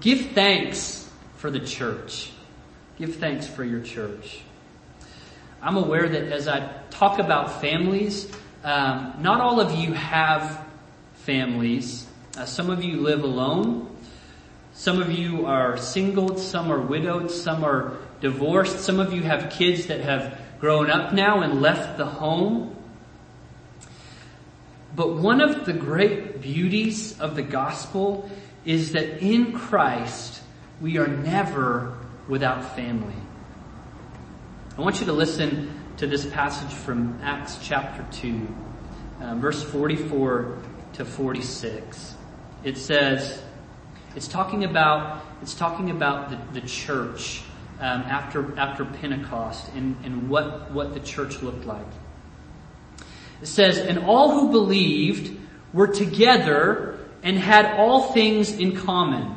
give 0.00 0.32
thanks 0.32 1.08
for 1.36 1.50
the 1.50 1.60
church. 1.60 2.32
Give 2.98 3.14
thanks 3.16 3.46
for 3.46 3.64
your 3.64 3.80
church. 3.80 4.40
I'm 5.62 5.76
aware 5.76 6.08
that 6.08 6.24
as 6.32 6.48
I 6.48 6.72
talk 6.90 7.18
about 7.18 7.60
families, 7.60 8.30
um, 8.64 9.14
not 9.20 9.40
all 9.40 9.60
of 9.60 9.74
you 9.74 9.92
have 9.92 10.66
families. 11.14 12.06
Uh, 12.36 12.44
some 12.44 12.70
of 12.70 12.82
you 12.82 13.00
live 13.00 13.24
alone. 13.24 13.94
Some 14.72 15.00
of 15.00 15.10
you 15.10 15.46
are 15.46 15.76
single. 15.76 16.36
Some 16.36 16.70
are 16.70 16.80
widowed. 16.80 17.30
Some 17.30 17.64
are 17.64 17.96
divorced. 18.20 18.80
Some 18.80 19.00
of 19.00 19.12
you 19.12 19.22
have 19.22 19.50
kids 19.50 19.86
that 19.86 20.00
have 20.00 20.38
grown 20.60 20.90
up 20.90 21.12
now 21.12 21.40
and 21.40 21.60
left 21.60 21.96
the 21.96 22.06
home. 22.06 22.76
But 24.94 25.14
one 25.14 25.40
of 25.40 25.64
the 25.64 25.72
great 25.72 26.40
beauties 26.40 27.18
of 27.20 27.36
the 27.36 27.42
gospel 27.42 28.30
is 28.64 28.92
that 28.92 29.22
in 29.22 29.52
Christ, 29.52 30.42
we 30.80 30.98
are 30.98 31.06
never 31.06 31.96
without 32.28 32.76
family. 32.76 33.14
I 34.76 34.82
want 34.82 35.00
you 35.00 35.06
to 35.06 35.12
listen 35.12 35.74
to 35.98 36.06
this 36.06 36.26
passage 36.26 36.72
from 36.72 37.18
Acts 37.22 37.58
chapter 37.62 38.04
2, 38.12 38.48
uh, 39.20 39.34
verse 39.36 39.62
44 39.62 40.58
to 40.94 41.04
46. 41.04 42.14
It 42.64 42.76
says, 42.76 43.42
it's 44.16 44.28
talking 44.28 44.64
about, 44.64 45.24
it's 45.42 45.54
talking 45.54 45.90
about 45.90 46.30
the, 46.30 46.60
the 46.60 46.66
church 46.66 47.42
um, 47.80 48.02
after, 48.02 48.56
after 48.58 48.84
Pentecost 48.84 49.70
and, 49.74 49.96
and 50.04 50.28
what, 50.28 50.70
what 50.70 50.92
the 50.92 51.00
church 51.00 51.42
looked 51.42 51.64
like. 51.64 51.86
It 53.40 53.46
says, 53.46 53.78
and 53.78 54.00
all 54.00 54.38
who 54.38 54.50
believed 54.50 55.38
were 55.72 55.86
together 55.86 56.98
and 57.22 57.38
had 57.38 57.78
all 57.78 58.12
things 58.12 58.52
in 58.52 58.76
common. 58.76 59.34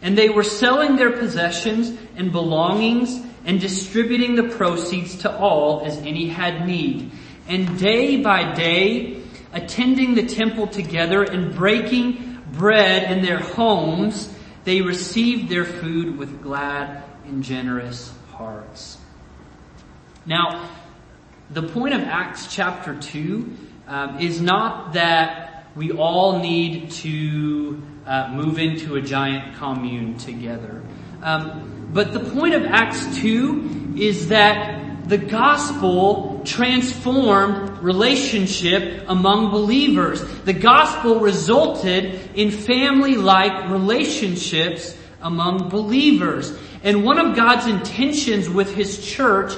And 0.00 0.16
they 0.16 0.30
were 0.30 0.44
selling 0.44 0.96
their 0.96 1.10
possessions 1.10 1.92
and 2.16 2.32
belongings 2.32 3.20
and 3.44 3.60
distributing 3.60 4.34
the 4.34 4.44
proceeds 4.44 5.18
to 5.18 5.36
all 5.36 5.82
as 5.84 5.98
any 5.98 6.28
had 6.28 6.66
need. 6.66 7.10
And 7.48 7.78
day 7.78 8.22
by 8.22 8.54
day, 8.54 9.22
attending 9.52 10.14
the 10.14 10.26
temple 10.26 10.66
together 10.66 11.22
and 11.22 11.54
breaking 11.54 12.42
bread 12.52 13.10
in 13.10 13.22
their 13.22 13.38
homes, 13.38 14.32
they 14.64 14.80
received 14.80 15.50
their 15.50 15.64
food 15.64 16.16
with 16.16 16.42
glad 16.42 17.05
and 17.26 17.42
generous 17.42 18.12
hearts. 18.32 18.98
Now, 20.24 20.68
the 21.50 21.62
point 21.62 21.94
of 21.94 22.00
Acts 22.00 22.52
chapter 22.52 22.98
2 22.98 23.56
um, 23.86 24.18
is 24.18 24.40
not 24.40 24.94
that 24.94 25.66
we 25.76 25.92
all 25.92 26.40
need 26.40 26.90
to 26.90 27.82
uh, 28.06 28.28
move 28.32 28.58
into 28.58 28.96
a 28.96 29.00
giant 29.00 29.56
commune 29.56 30.16
together. 30.18 30.82
Um, 31.22 31.90
but 31.92 32.12
the 32.12 32.20
point 32.20 32.54
of 32.54 32.64
Acts 32.64 33.18
2 33.18 33.94
is 33.96 34.28
that 34.28 35.08
the 35.08 35.18
gospel 35.18 36.42
transformed 36.44 37.78
relationship 37.78 39.04
among 39.06 39.50
believers. 39.50 40.20
The 40.42 40.52
gospel 40.52 41.20
resulted 41.20 42.30
in 42.34 42.50
family-like 42.50 43.70
relationships 43.70 44.96
among 45.22 45.68
believers. 45.68 46.56
And 46.86 47.02
one 47.04 47.18
of 47.18 47.34
God's 47.34 47.66
intentions 47.66 48.48
with 48.48 48.72
His 48.74 49.04
church 49.04 49.52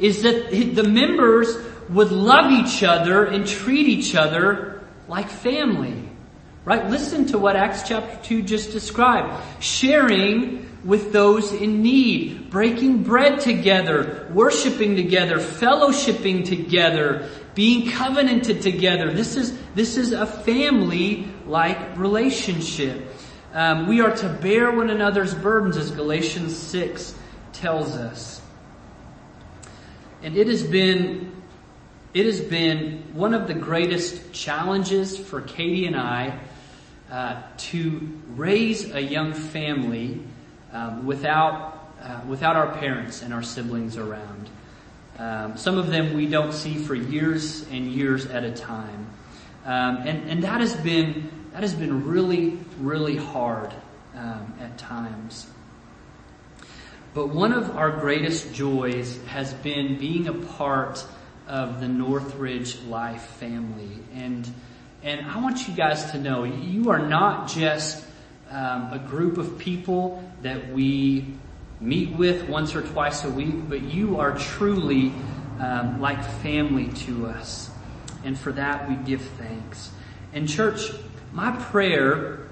is 0.00 0.22
that 0.22 0.50
the 0.50 0.82
members 0.82 1.56
would 1.88 2.10
love 2.10 2.50
each 2.50 2.82
other 2.82 3.24
and 3.24 3.46
treat 3.46 3.86
each 3.86 4.16
other 4.16 4.82
like 5.06 5.30
family. 5.30 6.10
Right? 6.64 6.90
Listen 6.90 7.26
to 7.26 7.38
what 7.38 7.54
Acts 7.54 7.88
chapter 7.88 8.18
2 8.24 8.42
just 8.42 8.72
described. 8.72 9.32
Sharing 9.62 10.68
with 10.84 11.12
those 11.12 11.52
in 11.52 11.82
need, 11.82 12.50
breaking 12.50 13.04
bread 13.04 13.38
together, 13.38 14.28
worshiping 14.32 14.96
together, 14.96 15.38
fellowshipping 15.38 16.44
together, 16.44 17.28
being 17.54 17.92
covenanted 17.92 18.60
together. 18.60 19.12
This 19.12 19.36
is, 19.36 19.56
this 19.76 19.96
is 19.96 20.10
a 20.10 20.26
family-like 20.26 21.96
relationship. 21.96 23.08
Um, 23.54 23.86
we 23.86 24.00
are 24.00 24.16
to 24.16 24.28
bear 24.30 24.72
one 24.72 24.88
another's 24.88 25.34
burdens 25.34 25.76
as 25.76 25.90
Galatians 25.90 26.56
6 26.56 27.14
tells 27.52 27.96
us. 27.96 28.40
And 30.22 30.38
it 30.38 30.46
has 30.46 30.62
been, 30.62 31.32
it 32.14 32.24
has 32.24 32.40
been 32.40 33.02
one 33.12 33.34
of 33.34 33.48
the 33.48 33.54
greatest 33.54 34.32
challenges 34.32 35.18
for 35.18 35.42
Katie 35.42 35.84
and 35.84 35.96
I 35.96 36.38
uh, 37.10 37.42
to 37.58 38.20
raise 38.36 38.90
a 38.94 39.02
young 39.02 39.34
family 39.34 40.20
um, 40.72 41.04
without, 41.04 41.94
uh, 42.00 42.22
without 42.26 42.56
our 42.56 42.74
parents 42.78 43.20
and 43.20 43.34
our 43.34 43.42
siblings 43.42 43.98
around. 43.98 44.48
Um, 45.18 45.58
some 45.58 45.76
of 45.76 45.88
them 45.88 46.14
we 46.14 46.26
don't 46.26 46.54
see 46.54 46.76
for 46.76 46.94
years 46.94 47.66
and 47.70 47.92
years 47.92 48.24
at 48.24 48.44
a 48.44 48.52
time. 48.52 49.06
Um, 49.66 49.98
and, 49.98 50.30
and 50.30 50.42
that 50.42 50.60
has 50.60 50.74
been, 50.74 51.41
that 51.52 51.62
has 51.62 51.74
been 51.74 52.06
really, 52.06 52.58
really 52.78 53.16
hard 53.16 53.72
um, 54.14 54.54
at 54.60 54.78
times. 54.78 55.46
But 57.14 57.28
one 57.28 57.52
of 57.52 57.76
our 57.76 57.90
greatest 57.90 58.54
joys 58.54 59.22
has 59.26 59.52
been 59.54 59.98
being 59.98 60.28
a 60.28 60.32
part 60.32 61.04
of 61.46 61.80
the 61.80 61.88
Northridge 61.88 62.80
Life 62.82 63.22
family. 63.22 63.98
And, 64.14 64.50
and 65.02 65.26
I 65.26 65.38
want 65.40 65.68
you 65.68 65.74
guys 65.74 66.10
to 66.12 66.18
know 66.18 66.44
you 66.44 66.90
are 66.90 67.06
not 67.06 67.48
just 67.48 68.02
um, 68.50 68.92
a 68.92 68.98
group 68.98 69.36
of 69.36 69.58
people 69.58 70.24
that 70.40 70.72
we 70.72 71.34
meet 71.80 72.16
with 72.16 72.48
once 72.48 72.74
or 72.74 72.82
twice 72.82 73.24
a 73.24 73.30
week, 73.30 73.68
but 73.68 73.82
you 73.82 74.18
are 74.18 74.38
truly 74.38 75.12
um, 75.58 76.00
like 76.00 76.24
family 76.40 76.88
to 76.88 77.26
us. 77.26 77.70
And 78.24 78.38
for 78.38 78.52
that 78.52 78.88
we 78.88 78.94
give 78.94 79.20
thanks. 79.20 79.90
And 80.32 80.48
church, 80.48 80.90
my 81.32 81.56
prayer 81.56 82.46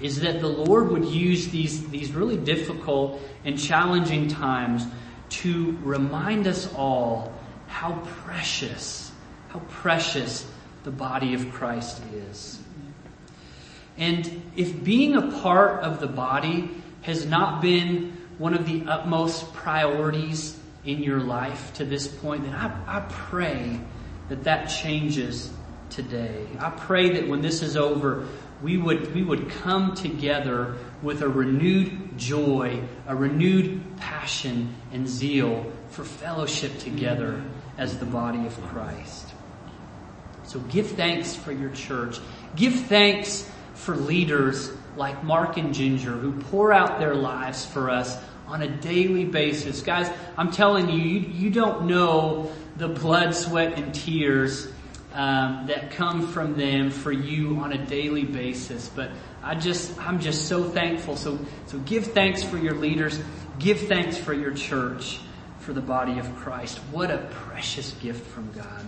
is 0.00 0.20
that 0.20 0.40
the 0.40 0.48
Lord 0.48 0.90
would 0.90 1.04
use 1.04 1.48
these, 1.48 1.88
these 1.88 2.12
really 2.12 2.36
difficult 2.36 3.20
and 3.44 3.58
challenging 3.58 4.28
times 4.28 4.86
to 5.30 5.76
remind 5.82 6.46
us 6.46 6.72
all 6.74 7.32
how 7.66 8.00
precious, 8.24 9.10
how 9.48 9.58
precious 9.68 10.46
the 10.84 10.90
body 10.90 11.34
of 11.34 11.52
Christ 11.52 12.00
is. 12.14 12.60
And 13.96 14.42
if 14.56 14.84
being 14.84 15.16
a 15.16 15.32
part 15.40 15.82
of 15.82 15.98
the 15.98 16.06
body 16.06 16.70
has 17.02 17.26
not 17.26 17.60
been 17.60 18.16
one 18.38 18.54
of 18.54 18.64
the 18.64 18.84
utmost 18.86 19.52
priorities 19.52 20.56
in 20.84 21.02
your 21.02 21.18
life 21.18 21.74
to 21.74 21.84
this 21.84 22.06
point, 22.06 22.44
then 22.44 22.54
I, 22.54 22.98
I 22.98 23.00
pray 23.08 23.80
that 24.28 24.44
that 24.44 24.66
changes 24.66 25.52
today. 25.90 26.46
I 26.58 26.70
pray 26.70 27.10
that 27.10 27.28
when 27.28 27.40
this 27.40 27.62
is 27.62 27.76
over, 27.76 28.26
we 28.62 28.76
would, 28.76 29.14
we 29.14 29.22
would 29.22 29.48
come 29.50 29.94
together 29.94 30.76
with 31.02 31.22
a 31.22 31.28
renewed 31.28 32.18
joy, 32.18 32.82
a 33.06 33.14
renewed 33.14 33.80
passion 33.98 34.74
and 34.92 35.08
zeal 35.08 35.70
for 35.90 36.04
fellowship 36.04 36.78
together 36.78 37.42
as 37.76 37.98
the 37.98 38.06
body 38.06 38.44
of 38.46 38.60
Christ. 38.62 39.28
So 40.44 40.58
give 40.60 40.88
thanks 40.88 41.34
for 41.34 41.52
your 41.52 41.70
church. 41.70 42.18
Give 42.56 42.74
thanks 42.74 43.48
for 43.74 43.94
leaders 43.94 44.72
like 44.96 45.22
Mark 45.22 45.56
and 45.56 45.72
Ginger 45.72 46.10
who 46.10 46.32
pour 46.32 46.72
out 46.72 46.98
their 46.98 47.14
lives 47.14 47.64
for 47.64 47.90
us 47.90 48.18
on 48.48 48.62
a 48.62 48.68
daily 48.68 49.24
basis. 49.24 49.82
Guys, 49.82 50.10
I'm 50.36 50.50
telling 50.50 50.88
you, 50.88 50.98
you, 50.98 51.20
you 51.20 51.50
don't 51.50 51.86
know 51.86 52.50
the 52.76 52.88
blood, 52.88 53.34
sweat, 53.34 53.78
and 53.78 53.94
tears 53.94 54.68
um, 55.18 55.66
that 55.66 55.90
come 55.90 56.28
from 56.28 56.56
them 56.56 56.92
for 56.92 57.10
you 57.10 57.56
on 57.56 57.72
a 57.72 57.86
daily 57.86 58.22
basis. 58.22 58.88
But 58.88 59.10
I 59.42 59.56
just, 59.56 59.98
I'm 59.98 60.20
just 60.20 60.46
so 60.46 60.62
thankful. 60.62 61.16
So, 61.16 61.40
so 61.66 61.78
give 61.80 62.12
thanks 62.12 62.44
for 62.44 62.56
your 62.56 62.74
leaders. 62.74 63.20
Give 63.58 63.78
thanks 63.80 64.16
for 64.16 64.32
your 64.32 64.54
church, 64.54 65.18
for 65.58 65.72
the 65.72 65.80
body 65.80 66.20
of 66.20 66.36
Christ. 66.36 66.78
What 66.92 67.10
a 67.10 67.18
precious 67.30 67.90
gift 67.94 68.24
from 68.28 68.52
God. 68.52 68.86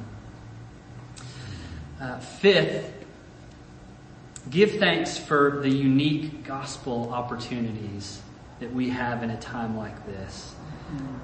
Uh, 2.00 2.20
fifth, 2.20 2.94
give 4.48 4.78
thanks 4.78 5.18
for 5.18 5.58
the 5.60 5.68
unique 5.68 6.44
gospel 6.44 7.12
opportunities 7.12 8.22
that 8.60 8.72
we 8.72 8.88
have 8.90 9.24
in 9.24 9.30
a 9.30 9.40
time 9.40 9.76
like 9.76 10.06
this. 10.06 10.54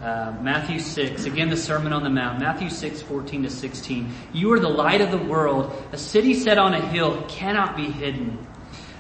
Uh, 0.03 0.37
Matthew 0.41 0.79
6, 0.79 1.25
again 1.25 1.51
the 1.51 1.57
Sermon 1.57 1.93
on 1.93 2.05
the 2.05 2.11
Mount, 2.11 2.39
Matthew 2.39 2.71
6, 2.71 3.03
14 3.03 3.43
to 3.43 3.51
16. 3.51 4.13
You 4.33 4.53
are 4.53 4.61
the 4.61 4.69
light 4.69 5.01
of 5.01 5.11
the 5.11 5.19
world. 5.19 5.73
A 5.93 5.99
city 5.99 6.35
set 6.35 6.59
on 6.59 6.75
a 6.75 6.81
hill 6.81 7.25
cannot 7.29 7.77
be 7.77 7.91
hidden. 7.91 8.47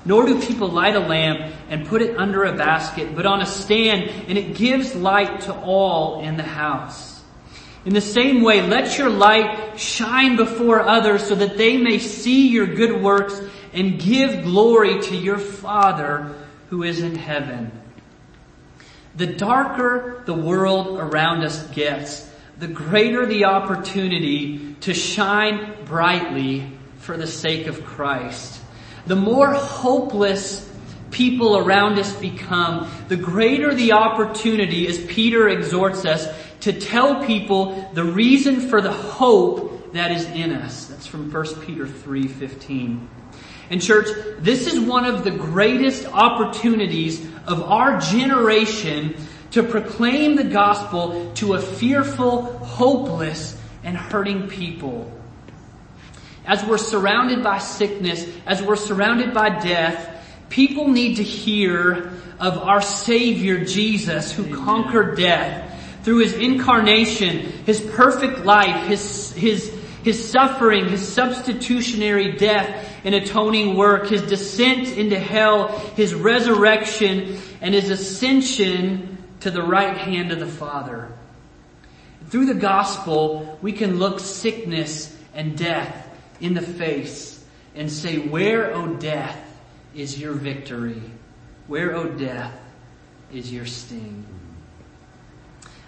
Nor 0.05 0.27
do 0.27 0.41
people 0.41 0.69
light 0.69 0.97
a 0.97 1.01
lamp 1.01 1.55
and 1.69 1.87
put 1.87 2.03
it 2.03 2.17
under 2.17 2.45
a 2.45 2.57
basket, 2.57 3.15
but 3.15 3.27
on 3.27 3.41
a 3.41 3.47
stand, 3.47 4.11
and 4.29 4.39
it 4.39 4.57
gives 4.57 4.95
light 4.95 5.43
to 5.43 5.55
all 5.55 6.23
in 6.23 6.37
the 6.37 6.43
house. 6.43 7.23
In 7.85 7.95
the 7.95 8.01
same 8.01 8.43
way, 8.43 8.67
let 8.67 8.99
your 8.99 9.11
light 9.11 9.79
shine 9.79 10.35
before 10.35 10.81
others 10.81 11.25
so 11.25 11.37
that 11.37 11.57
they 11.57 11.77
may 11.77 12.01
see 12.01 12.49
your 12.49 12.67
good 12.67 13.01
works 13.01 13.41
and 13.73 14.01
give 14.01 14.43
glory 14.43 15.01
to 15.03 15.17
your 15.17 15.39
Father 15.39 16.35
who 16.69 16.83
is 16.83 17.01
in 17.01 17.15
heaven. 17.15 17.71
The 19.17 19.27
darker 19.27 20.23
the 20.27 20.35
world 20.35 20.99
around 20.99 21.43
us 21.43 21.67
gets, 21.69 22.29
the 22.59 22.67
greater 22.67 23.27
the 23.27 23.47
opportunity 23.47 24.75
to 24.81 24.93
shine 24.93 25.85
brightly 25.85 26.71
for 26.99 27.17
the 27.17 27.27
sake 27.27 27.67
of 27.67 27.85
Christ. 27.85 28.61
The 29.07 29.17
more 29.17 29.53
hopeless 29.53 30.71
people 31.11 31.57
around 31.57 31.99
us 31.99 32.15
become, 32.17 32.91
the 33.09 33.17
greater 33.17 33.73
the 33.73 33.93
opportunity, 33.93 34.87
as 34.89 34.99
Peter 35.07 35.49
exhorts 35.49 36.05
us, 36.05 36.29
to 36.61 36.73
tell 36.73 37.25
people 37.25 37.91
the 37.95 38.05
reason 38.05 38.69
for 38.69 38.81
the 38.81 38.93
hope 38.93 39.93
that 39.93 40.11
is 40.11 40.25
in 40.27 40.53
us. 40.53 40.87
That's 40.87 41.07
from 41.07 41.31
1 41.31 41.61
Peter 41.63 41.87
3:15. 41.87 43.09
And 43.71 43.83
church, 43.83 44.09
this 44.41 44.67
is 44.67 44.79
one 44.79 45.05
of 45.05 45.25
the 45.25 45.31
greatest 45.31 46.07
opportunities 46.13 47.27
of 47.47 47.63
our 47.63 48.01
generation 48.01 49.17
to 49.53 49.63
proclaim 49.63 50.37
the 50.37 50.45
gospel 50.45 51.33
to 51.35 51.55
a 51.55 51.61
fearful, 51.61 52.43
hopeless, 52.59 53.61
and 53.85 53.97
hurting 53.97 54.49
people. 54.49 55.13
As 56.45 56.65
we're 56.65 56.79
surrounded 56.79 57.43
by 57.43 57.59
sickness, 57.59 58.27
as 58.47 58.63
we're 58.63 58.77
surrounded 58.77 59.33
by 59.33 59.61
death, 59.61 60.25
people 60.49 60.89
need 60.89 61.17
to 61.17 61.23
hear 61.23 62.13
of 62.39 62.59
our 62.59 62.83
Savior 62.83 63.65
Jesus 63.65 64.33
who 64.33 64.45
Amen. 64.45 64.65
conquered 64.65 65.17
death 65.17 65.73
through 66.03 66.19
His 66.19 66.35
incarnation, 66.35 67.39
His 67.65 67.81
perfect 67.81 68.45
life, 68.45 68.87
His, 68.87 69.33
His, 69.33 69.73
His 70.05 70.31
suffering, 70.31 70.89
His 70.89 71.07
substitutionary 71.07 72.37
death, 72.37 72.96
and 73.07 73.15
atoning 73.15 73.77
work, 73.77 74.09
His 74.09 74.23
descent 74.23 74.89
into 74.89 75.17
hell, 75.17 75.69
His 75.95 76.13
resurrection, 76.13 77.39
and 77.61 77.73
His 77.73 77.89
ascension 77.89 79.17
to 79.41 79.51
the 79.53 79.63
right 79.63 79.97
hand 79.97 80.33
of 80.33 80.41
the 80.41 80.47
Father. 80.47 81.09
Through 82.31 82.47
the 82.47 82.55
gospel, 82.55 83.61
we 83.63 83.71
can 83.71 84.01
look 84.01 84.19
sickness 84.19 85.17
and 85.35 85.57
death 85.57 86.05
in 86.41 86.55
the 86.55 86.61
face 86.61 87.45
and 87.77 87.91
say, 87.91 88.19
where, 88.19 88.75
O 88.75 88.89
death, 88.89 89.39
is 89.95 90.21
your 90.21 90.33
victory? 90.33 91.01
Where, 91.69 91.95
O 91.95 92.09
death, 92.09 92.59
is 93.33 93.53
your 93.53 93.67
sting? 93.67 94.27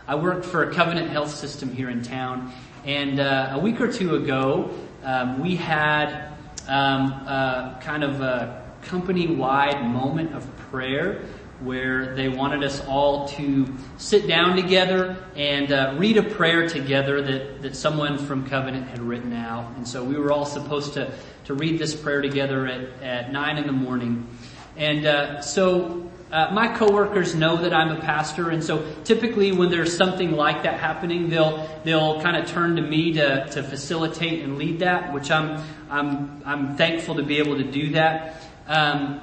I 0.07 0.15
worked 0.15 0.45
for 0.45 0.63
a 0.63 0.73
Covenant 0.73 1.11
Health 1.11 1.35
System 1.35 1.75
here 1.75 1.91
in 1.91 2.03
town, 2.03 2.53
and 2.85 3.19
uh, 3.19 3.51
a 3.55 3.59
week 3.59 3.81
or 3.81 3.93
two 3.93 4.15
ago, 4.15 4.71
um, 5.03 5.41
we 5.41 5.57
had 5.57 6.38
um, 6.69 7.13
uh, 7.27 7.79
kind 7.81 8.05
of 8.05 8.21
a 8.21 8.65
company-wide 8.83 9.85
moment 9.85 10.35
of 10.35 10.57
prayer 10.71 11.23
where 11.61 12.15
they 12.15 12.29
wanted 12.29 12.63
us 12.63 12.85
all 12.87 13.27
to 13.27 13.67
sit 13.97 14.29
down 14.29 14.55
together 14.55 15.17
and 15.35 15.73
uh, 15.73 15.95
read 15.99 16.17
a 16.17 16.23
prayer 16.23 16.69
together 16.69 17.21
that, 17.21 17.63
that 17.63 17.75
someone 17.75 18.17
from 18.17 18.49
Covenant 18.49 18.87
had 18.87 19.01
written 19.01 19.33
out. 19.33 19.75
And 19.77 19.87
so 19.87 20.05
we 20.05 20.17
were 20.17 20.31
all 20.31 20.47
supposed 20.47 20.95
to, 20.95 21.13
to 21.47 21.55
read 21.55 21.81
this 21.81 21.97
prayer 21.97 22.23
together 22.23 22.67
at, 22.67 23.03
at 23.03 23.33
9 23.33 23.59
in 23.59 23.67
the 23.67 23.73
morning. 23.73 24.29
And 24.77 25.05
uh, 25.05 25.43
so 25.43 26.08
uh, 26.31 26.51
my 26.53 26.77
coworkers 26.77 27.35
know 27.35 27.57
that 27.57 27.73
I'm 27.73 27.91
a 27.91 28.01
pastor, 28.01 28.51
and 28.51 28.63
so 28.63 28.85
typically 29.05 29.53
when 29.53 29.71
there's 29.71 29.97
something 29.97 30.33
like 30.33 30.65
that 30.65 30.79
happening, 30.79 31.31
they'll 31.31 31.67
they'll 31.85 32.21
kind 32.21 32.37
of 32.37 32.47
turn 32.47 32.77
to 32.77 32.83
me 32.83 33.15
to 33.15 33.49
to 33.49 33.63
facilitate 33.63 34.43
and 34.43 34.59
lead 34.59 34.81
that, 34.81 35.15
which 35.15 35.31
I'm 35.31 35.65
I'm 35.89 36.43
I'm 36.45 36.77
thankful 36.77 37.15
to 37.15 37.23
be 37.23 37.39
able 37.39 37.57
to 37.57 37.65
do 37.65 37.91
that. 37.93 38.43
Um, 38.67 39.23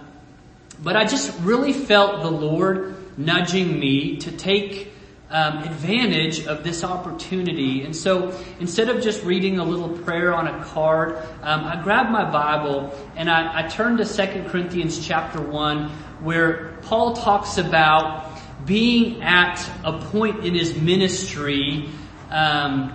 but 0.81 0.95
I 0.95 1.05
just 1.05 1.39
really 1.41 1.73
felt 1.73 2.21
the 2.23 2.31
Lord 2.31 2.95
nudging 3.17 3.79
me 3.79 4.17
to 4.17 4.31
take 4.31 4.91
um, 5.35 5.63
advantage 5.63 6.47
of 6.47 6.63
this 6.63 6.81
opportunity. 6.81 7.83
And 7.83 7.93
so 7.93 8.33
instead 8.61 8.87
of 8.87 9.03
just 9.03 9.21
reading 9.25 9.59
a 9.59 9.65
little 9.65 9.89
prayer 9.89 10.33
on 10.33 10.47
a 10.47 10.63
card, 10.63 11.17
um, 11.41 11.65
I 11.65 11.83
grabbed 11.83 12.09
my 12.09 12.31
Bible 12.31 12.97
and 13.17 13.29
I, 13.29 13.65
I 13.65 13.67
turned 13.67 13.97
to 13.97 14.05
2 14.05 14.45
Corinthians 14.47 15.05
chapter 15.05 15.41
1 15.41 15.89
where 16.21 16.77
Paul 16.83 17.17
talks 17.17 17.57
about 17.57 18.31
being 18.65 19.21
at 19.23 19.59
a 19.83 19.99
point 20.05 20.45
in 20.45 20.55
his 20.55 20.77
ministry 20.77 21.89
um, 22.31 22.91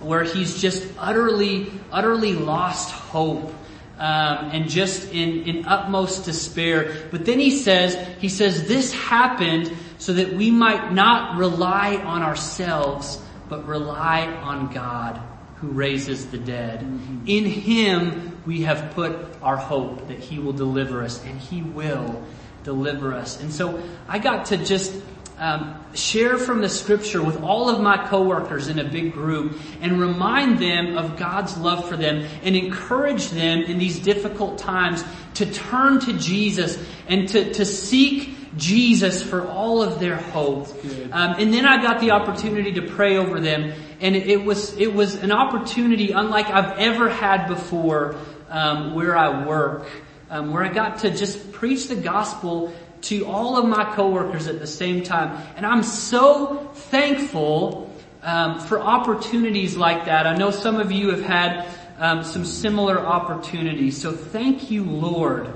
where 0.00 0.24
he's 0.24 0.60
just 0.60 0.84
utterly, 0.98 1.70
utterly 1.92 2.32
lost 2.34 2.90
hope. 2.90 3.54
Um, 3.96 4.50
and 4.52 4.70
just 4.70 5.12
in, 5.12 5.42
in 5.42 5.66
utmost 5.66 6.24
despair. 6.24 7.06
But 7.10 7.26
then 7.26 7.38
he 7.38 7.50
says, 7.50 7.98
he 8.18 8.30
says, 8.30 8.66
this 8.66 8.94
happened 8.94 9.76
so 10.00 10.14
that 10.14 10.32
we 10.32 10.50
might 10.50 10.92
not 10.92 11.38
rely 11.38 11.96
on 11.96 12.22
ourselves, 12.22 13.22
but 13.48 13.66
rely 13.66 14.26
on 14.26 14.72
God 14.72 15.20
who 15.56 15.68
raises 15.68 16.26
the 16.30 16.38
dead. 16.38 16.80
In 17.26 17.44
him 17.44 18.40
we 18.46 18.62
have 18.62 18.94
put 18.94 19.14
our 19.42 19.58
hope 19.58 20.08
that 20.08 20.18
he 20.18 20.38
will 20.38 20.54
deliver 20.54 21.02
us, 21.02 21.22
and 21.24 21.38
he 21.38 21.60
will 21.60 22.24
deliver 22.64 23.12
us. 23.12 23.40
And 23.40 23.52
so 23.52 23.82
I 24.08 24.18
got 24.18 24.46
to 24.46 24.56
just 24.56 24.94
um, 25.38 25.82
share 25.94 26.38
from 26.38 26.62
the 26.62 26.68
scripture 26.68 27.22
with 27.22 27.42
all 27.42 27.68
of 27.68 27.80
my 27.80 28.06
coworkers 28.08 28.68
in 28.68 28.78
a 28.78 28.84
big 28.84 29.12
group 29.12 29.58
and 29.82 30.00
remind 30.00 30.58
them 30.58 30.96
of 30.96 31.18
God's 31.18 31.56
love 31.58 31.88
for 31.88 31.96
them 31.96 32.26
and 32.42 32.56
encourage 32.56 33.28
them 33.30 33.62
in 33.62 33.78
these 33.78 33.98
difficult 33.98 34.58
times 34.58 35.04
to 35.34 35.46
turn 35.50 36.00
to 36.00 36.12
Jesus 36.14 36.82
and 37.08 37.28
to, 37.28 37.52
to 37.54 37.64
seek 37.64 38.36
Jesus 38.56 39.22
for 39.22 39.46
all 39.46 39.82
of 39.82 40.00
their 40.00 40.16
hope. 40.16 40.68
Um, 41.12 41.36
and 41.38 41.52
then 41.54 41.66
I 41.66 41.80
got 41.80 42.00
the 42.00 42.10
opportunity 42.10 42.72
to 42.72 42.82
pray 42.82 43.16
over 43.16 43.40
them 43.40 43.72
and 44.00 44.16
it 44.16 44.44
was, 44.44 44.76
it 44.76 44.92
was 44.94 45.14
an 45.16 45.30
opportunity 45.30 46.12
unlike 46.12 46.46
I've 46.46 46.78
ever 46.78 47.08
had 47.08 47.48
before 47.48 48.16
um, 48.48 48.94
where 48.94 49.16
I 49.16 49.46
work. 49.46 49.88
Um, 50.30 50.52
where 50.52 50.62
I 50.62 50.68
got 50.68 51.00
to 51.00 51.10
just 51.10 51.50
preach 51.50 51.88
the 51.88 51.96
gospel 51.96 52.72
to 53.02 53.26
all 53.26 53.58
of 53.58 53.64
my 53.66 53.96
coworkers 53.96 54.46
at 54.46 54.60
the 54.60 54.66
same 54.66 55.02
time. 55.02 55.44
And 55.56 55.66
I'm 55.66 55.82
so 55.82 56.70
thankful 56.72 57.92
um, 58.22 58.60
for 58.60 58.80
opportunities 58.80 59.76
like 59.76 60.04
that. 60.04 60.28
I 60.28 60.36
know 60.36 60.50
some 60.50 60.76
of 60.76 60.92
you 60.92 61.10
have 61.10 61.22
had 61.22 61.66
um, 61.98 62.22
some 62.22 62.44
similar 62.44 62.98
opportunities. 62.98 64.00
So 64.00 64.12
thank 64.12 64.70
you, 64.70 64.84
Lord. 64.84 65.52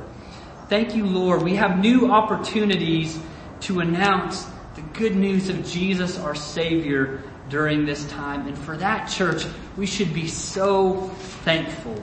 Thank 0.69 0.97
you, 0.97 1.05
Lord. 1.05 1.43
We 1.43 1.57
have 1.57 1.79
new 1.79 2.11
opportunities 2.11 3.19
to 3.61 3.81
announce 3.81 4.47
the 4.75 4.83
good 4.93 5.15
news 5.15 5.49
of 5.49 5.67
Jesus, 5.67 6.19
our 6.19 6.35
Savior, 6.35 7.23
during 7.51 7.85
this 7.85 8.07
time. 8.07 8.47
And 8.47 8.57
for 8.57 8.77
that, 8.79 9.07
church, 9.07 9.45
we 9.77 9.87
should 9.87 10.15
be 10.15 10.27
so 10.27 11.09
thankful. 11.45 12.03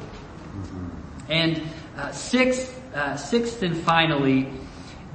And 1.27 1.61
uh, 1.97 2.11
sixth, 2.11 2.79
uh, 2.93 3.17
sixth 3.17 3.63
and 3.63 3.75
finally, 3.75 4.47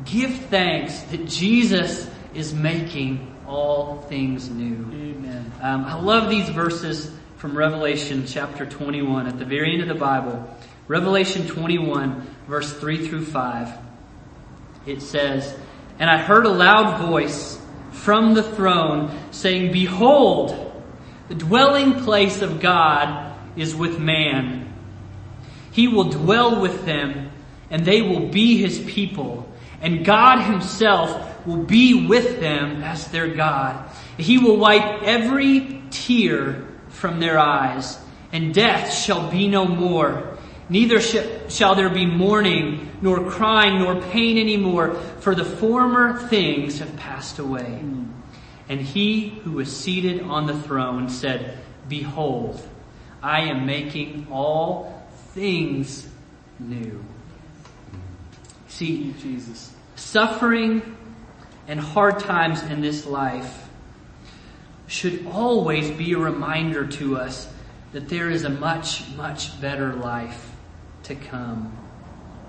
give 0.05 0.35
thanks 0.47 1.01
that 1.03 1.27
Jesus 1.27 2.11
is 2.35 2.53
making 2.53 3.35
all 3.47 4.03
things 4.03 4.51
new. 4.51 4.75
Amen. 4.93 5.53
Um, 5.63 5.85
I 5.85 5.95
love 5.95 6.29
these 6.29 6.49
verses 6.49 7.13
from 7.37 7.57
Revelation 7.57 8.25
chapter 8.27 8.67
21 8.67 9.27
at 9.27 9.39
the 9.39 9.45
very 9.45 9.73
end 9.73 9.83
of 9.83 9.89
the 9.89 9.95
Bible. 9.95 10.49
Revelation 10.89 11.47
21 11.47 12.36
verse 12.47 12.73
3 12.73 13.09
through 13.09 13.25
5. 13.25 13.73
It 14.87 15.03
says, 15.03 15.57
And 15.99 16.09
I 16.09 16.19
heard 16.19 16.47
a 16.47 16.51
loud 16.51 17.07
voice 17.07 17.61
from 17.91 18.35
the 18.35 18.43
throne 18.43 19.19
saying, 19.33 19.73
Behold, 19.73 20.63
the 21.29 21.35
dwelling 21.35 21.95
place 22.05 22.43
of 22.43 22.61
God 22.61 23.35
is 23.57 23.75
with 23.75 23.99
man. 23.99 24.73
He 25.73 25.89
will 25.89 26.11
dwell 26.11 26.61
with 26.61 26.85
them 26.87 27.31
and 27.69 27.85
they 27.85 28.01
will 28.01 28.29
be 28.29 28.59
his 28.59 28.79
people 28.79 29.53
and 29.81 30.05
God 30.05 30.41
himself 30.41 31.47
will 31.47 31.65
be 31.65 32.07
with 32.07 32.41
them 32.41 32.83
as 32.83 33.09
their 33.09 33.29
God. 33.29 33.91
He 34.17 34.39
will 34.39 34.57
wipe 34.57 35.03
every 35.03 35.83
tear 35.91 36.67
from 36.89 37.21
their 37.21 37.39
eyes 37.39 37.99
and 38.33 38.55
death 38.55 38.93
shall 38.93 39.31
be 39.31 39.49
no 39.49 39.67
more. 39.67 40.36
Neither 40.69 41.01
sh- 41.01 41.17
shall 41.49 41.75
there 41.75 41.89
be 41.89 42.07
mourning, 42.07 42.91
nor 43.01 43.31
crying, 43.31 43.79
nor 43.79 44.01
pain 44.01 44.37
anymore, 44.37 44.95
for 45.21 45.35
the 45.35 45.45
former 45.45 46.19
things 46.29 46.81
have 46.81 46.97
passed 46.97 47.39
away. 47.39 47.79
Hmm. 47.79 48.05
And 48.69 48.81
he 48.81 49.29
who 49.29 49.53
was 49.53 49.75
seated 49.75 50.23
on 50.23 50.47
the 50.47 50.61
throne 50.61 51.09
said, 51.09 51.59
Behold, 51.89 52.61
I 53.23 53.43
am 53.43 53.65
making 53.65 54.27
all 54.31 55.07
things 55.35 56.09
new. 56.59 57.05
See, 58.69 59.15
Jesus. 59.21 59.73
suffering 59.95 60.97
and 61.69 61.81
hard 61.81 62.19
times 62.21 62.63
in 62.63 62.81
this 62.81 63.07
life 63.07 63.69
should 64.87 65.27
always 65.27 65.91
be 65.91 66.13
a 66.13 66.19
reminder 66.19 66.87
to 66.87 67.17
us 67.17 67.49
that 67.93 68.09
there 68.09 68.31
is 68.31 68.45
a 68.45 68.51
much, 68.51 69.09
much 69.17 69.59
better 69.61 69.95
life 69.95 70.46
to 71.07 71.15
come. 71.15 71.77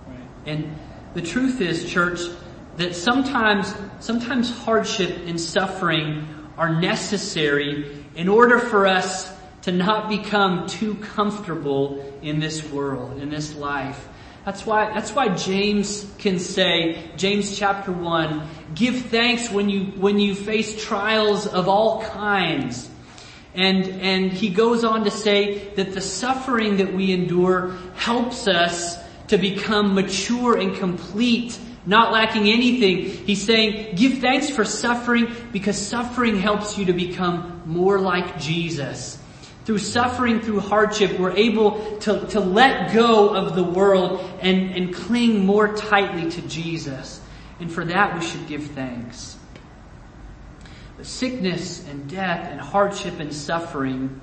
Right. 0.08 0.20
And 0.46 0.76
the 1.14 1.22
truth 1.22 1.62
is, 1.62 1.90
church, 1.90 2.22
that 2.78 2.96
sometimes, 2.96 3.74
sometimes 4.00 4.56
hardship 4.60 5.18
and 5.26 5.40
suffering 5.40 6.28
are 6.58 6.80
necessary 6.80 8.06
in 8.16 8.30
order 8.30 8.60
for 8.60 8.86
us 8.86 9.32
to 9.64 9.72
not 9.72 10.10
become 10.10 10.68
too 10.68 10.96
comfortable 10.96 12.04
in 12.22 12.40
this 12.40 12.64
world, 12.72 13.22
in 13.22 13.30
this 13.30 13.56
life. 13.56 14.08
That's 14.46 14.66
why, 14.66 14.94
that's 14.94 15.12
why 15.12 15.36
James 15.36 16.10
can 16.20 16.40
say, 16.40 17.12
James 17.18 17.58
chapter 17.60 17.92
1, 17.92 18.48
give 18.76 18.96
thanks 19.08 19.52
when 19.52 19.70
you, 19.70 19.88
when 20.00 20.20
you 20.20 20.36
face 20.36 20.86
trials 20.86 21.48
of 21.48 21.68
all 21.68 22.02
kinds. 22.04 22.90
And, 23.58 23.88
and 24.02 24.32
he 24.32 24.50
goes 24.50 24.84
on 24.84 25.04
to 25.06 25.12
say 25.12 25.70
that 25.70 25.94
the 25.94 26.02
suffering 26.02 26.78
that 26.78 26.94
we 26.94 27.12
endure 27.12 27.76
helps 27.96 28.48
us 28.48 28.98
to 29.30 29.38
become 29.40 29.96
mature 29.96 30.56
and 30.58 30.78
complete, 30.78 31.58
not 31.84 32.12
lacking 32.12 32.48
anything. 32.50 33.06
He's 33.26 33.44
saying, 33.44 33.96
give 33.96 34.20
thanks 34.20 34.48
for 34.48 34.64
suffering 34.64 35.34
because 35.52 35.76
suffering 35.76 36.40
helps 36.40 36.78
you 36.78 36.86
to 36.86 36.94
become 36.94 37.64
more 37.66 38.00
like 38.00 38.40
Jesus. 38.40 39.18
Through 39.66 39.80
suffering, 39.80 40.40
through 40.40 40.60
hardship, 40.60 41.20
we're 41.20 41.36
able 41.36 41.98
to, 42.02 42.28
to 42.28 42.40
let 42.40 42.94
go 42.94 43.36
of 43.36 43.56
the 43.56 43.64
world 43.64 44.20
and, 44.40 44.72
and 44.76 44.94
cling 44.94 45.48
more 45.48 45.76
tightly 45.76 46.30
to 46.30 46.42
Jesus. 46.44 47.20
And 47.60 47.72
for 47.72 47.84
that 47.86 48.14
we 48.14 48.24
should 48.24 48.48
give 48.48 48.68
thanks. 48.68 49.37
Sickness 51.02 51.88
and 51.88 52.10
death 52.10 52.50
and 52.52 52.60
hardship 52.60 53.20
and 53.20 53.34
suffering 53.34 54.20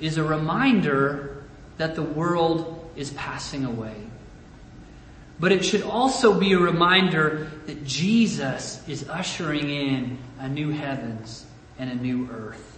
is 0.00 0.18
a 0.18 0.24
reminder 0.24 1.44
that 1.78 1.94
the 1.94 2.02
world 2.02 2.90
is 2.96 3.10
passing 3.10 3.64
away. 3.64 3.96
But 5.40 5.52
it 5.52 5.64
should 5.64 5.82
also 5.82 6.38
be 6.38 6.52
a 6.52 6.58
reminder 6.58 7.50
that 7.66 7.84
Jesus 7.84 8.86
is 8.88 9.08
ushering 9.08 9.68
in 9.68 10.18
a 10.38 10.48
new 10.48 10.70
heavens 10.70 11.44
and 11.78 11.90
a 11.90 11.94
new 11.94 12.28
earth. 12.30 12.73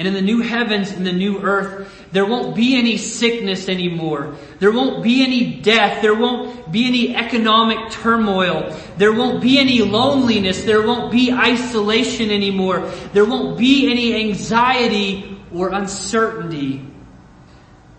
And 0.00 0.08
in 0.08 0.14
the 0.14 0.22
new 0.22 0.40
heavens 0.40 0.92
and 0.92 1.06
the 1.06 1.12
new 1.12 1.40
earth, 1.40 2.06
there 2.10 2.24
won't 2.24 2.56
be 2.56 2.78
any 2.78 2.96
sickness 2.96 3.68
anymore. 3.68 4.34
There 4.58 4.72
won't 4.72 5.02
be 5.02 5.22
any 5.22 5.60
death. 5.60 6.00
There 6.00 6.14
won't 6.14 6.72
be 6.72 6.86
any 6.86 7.14
economic 7.14 7.90
turmoil. 7.90 8.74
There 8.96 9.12
won't 9.12 9.42
be 9.42 9.58
any 9.58 9.82
loneliness. 9.82 10.64
There 10.64 10.86
won't 10.86 11.12
be 11.12 11.30
isolation 11.30 12.30
anymore. 12.30 12.90
There 13.12 13.26
won't 13.26 13.58
be 13.58 13.90
any 13.90 14.14
anxiety 14.30 15.38
or 15.52 15.68
uncertainty. 15.68 16.82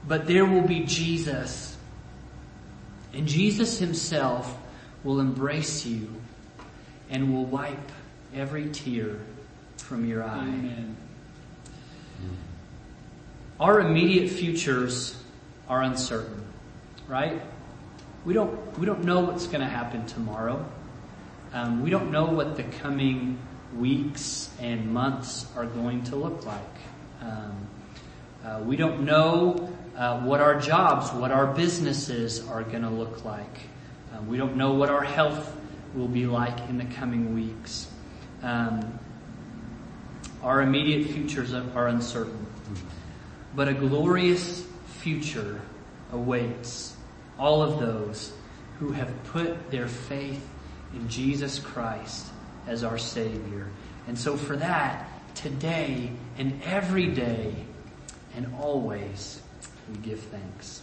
But 0.08 0.26
there 0.26 0.46
will 0.46 0.68
be 0.68 0.80
Jesus. 0.86 1.78
And 3.14 3.28
Jesus 3.28 3.78
himself 3.78 4.58
will 5.04 5.20
embrace 5.20 5.86
you 5.86 6.10
and 7.12 7.32
will 7.32 7.46
wipe 7.46 7.92
every 8.34 8.72
tear 8.72 9.20
from 9.78 10.10
your 10.10 10.24
eye. 10.24 10.40
Amen. 10.40 10.98
Our 13.60 13.80
immediate 13.80 14.30
futures 14.30 15.16
are 15.68 15.84
uncertain, 15.84 16.44
right? 17.08 17.42
We 18.26 18.34
don't, 18.34 18.78
we 18.80 18.86
don't 18.86 19.04
know 19.04 19.22
what's 19.22 19.48
going 19.48 19.62
to 19.62 19.68
happen 19.68 20.06
tomorrow. 20.06 20.66
Um, 21.54 21.84
we 21.84 21.90
don't 21.90 22.12
know 22.12 22.26
what 22.26 22.56
the 22.58 22.64
coming 22.64 23.38
weeks 23.78 24.50
and 24.60 24.94
months 24.94 25.46
are 25.56 25.66
going 25.66 26.04
to 26.06 26.16
look 26.16 26.46
like. 26.46 26.62
Um, 27.22 27.68
uh, 28.44 28.62
we 28.66 28.76
don't 28.76 29.06
know 29.06 29.72
uh, 29.96 30.20
what 30.22 30.42
our 30.42 30.60
jobs, 30.60 31.12
what 31.12 31.32
our 31.32 31.48
businesses 31.48 32.48
are 32.48 32.64
going 32.64 32.84
to 32.84 32.90
look 32.90 33.24
like. 33.24 33.60
Um, 34.14 34.28
we 34.28 34.38
don't 34.38 34.56
know 34.56 34.74
what 34.74 34.90
our 34.90 35.04
health 35.04 35.56
will 35.94 36.08
be 36.08 36.26
like 36.26 36.60
in 36.70 36.78
the 36.78 36.86
coming 36.86 37.36
weeks. 37.36 37.88
Um, 38.42 39.00
our 40.44 40.62
immediate 40.62 41.08
futures 41.08 41.54
are 41.54 41.88
uncertain. 41.88 42.46
But 43.56 43.68
a 43.68 43.74
glorious 43.74 44.66
future 45.00 45.62
awaits 46.12 46.96
all 47.38 47.62
of 47.62 47.80
those 47.80 48.32
who 48.80 48.92
have 48.92 49.24
put 49.26 49.72
their 49.72 49.88
faith 49.88 50.48
in 50.94 51.08
Jesus 51.10 51.60
Christ 51.60 52.28
as 52.68 52.84
our 52.84 52.98
Savior. 52.98 53.68
And 54.08 54.18
so 54.18 54.38
for 54.38 54.56
that, 54.58 55.08
today 55.36 56.12
and 56.38 56.62
every 56.64 57.08
day 57.08 57.56
and 58.36 58.54
always, 58.60 59.42
we 59.90 59.98
give 59.98 60.20
thanks. 60.20 60.82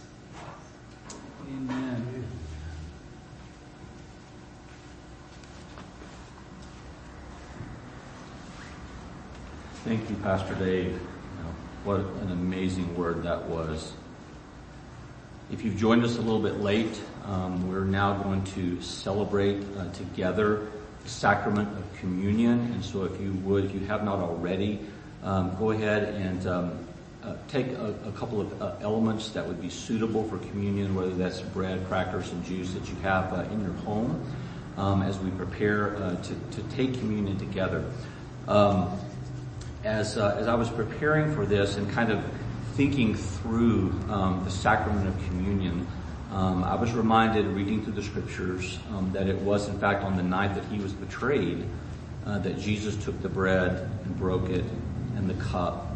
Amen. 1.47 2.27
Thank 9.85 10.09
you, 10.09 10.17
Pastor 10.17 10.55
Dave. 10.55 10.99
What 11.85 12.01
an 12.01 12.31
amazing 12.31 12.93
word 12.97 13.23
that 13.23 13.45
was. 13.45 13.93
If 15.53 15.63
you've 15.63 15.77
joined 15.77 16.03
us 16.03 16.17
a 16.17 16.21
little 16.21 16.41
bit 16.41 16.59
late, 16.59 17.01
um, 17.23 17.69
we're 17.69 17.85
now 17.85 18.21
going 18.21 18.43
to 18.43 18.81
celebrate 18.81 19.63
uh, 19.77 19.89
together 19.93 20.67
the 21.01 21.09
sacrament 21.09 21.69
of 21.77 21.99
communion. 21.99 22.59
And 22.73 22.83
so 22.83 23.05
if 23.05 23.21
you 23.21 23.31
would, 23.45 23.63
if 23.63 23.73
you 23.73 23.79
have 23.85 24.03
not 24.03 24.19
already, 24.19 24.81
um, 25.23 25.55
go 25.57 25.71
ahead 25.71 26.13
and 26.15 26.45
um, 26.45 26.87
uh, 27.23 27.35
take 27.47 27.67
a, 27.67 27.95
a, 28.05 28.11
couple 28.11 28.41
of 28.41 28.61
uh, 28.61 28.75
elements 28.81 29.29
that 29.29 29.47
would 29.47 29.61
be 29.61 29.69
suitable 29.69 30.25
for 30.25 30.39
communion, 30.49 30.93
whether 30.93 31.15
that's 31.15 31.39
bread, 31.39 31.87
crackers, 31.87 32.29
and 32.33 32.43
juice 32.43 32.73
that 32.73 32.87
you 32.89 32.95
have 32.97 33.31
uh, 33.31 33.43
in 33.53 33.61
your 33.61 33.73
home 33.85 34.21
um, 34.75 35.01
as 35.01 35.17
we 35.19 35.31
prepare 35.31 35.95
uh, 35.95 36.15
to, 36.17 36.35
to 36.51 36.61
take 36.75 36.99
communion 36.99 37.37
together. 37.39 37.85
Um, 38.49 38.99
as, 39.83 40.17
uh, 40.17 40.37
as 40.39 40.47
I 40.47 40.55
was 40.55 40.69
preparing 40.69 41.33
for 41.33 41.45
this 41.45 41.77
and 41.77 41.89
kind 41.91 42.11
of 42.11 42.23
thinking 42.73 43.15
through 43.15 43.91
um, 44.09 44.41
the 44.43 44.51
sacrament 44.51 45.07
of 45.07 45.17
communion, 45.25 45.87
um, 46.31 46.63
I 46.63 46.75
was 46.75 46.93
reminded, 46.93 47.45
reading 47.47 47.83
through 47.83 47.93
the 47.93 48.03
scriptures, 48.03 48.77
um, 48.91 49.11
that 49.13 49.27
it 49.27 49.37
was 49.37 49.67
in 49.67 49.79
fact 49.79 50.03
on 50.03 50.15
the 50.15 50.23
night 50.23 50.55
that 50.55 50.65
he 50.65 50.79
was 50.79 50.93
betrayed 50.93 51.65
uh, 52.25 52.39
that 52.39 52.59
Jesus 52.59 52.95
took 53.03 53.19
the 53.21 53.29
bread 53.29 53.89
and 54.05 54.17
broke 54.17 54.49
it 54.49 54.65
and 55.15 55.29
the 55.29 55.43
cup. 55.45 55.87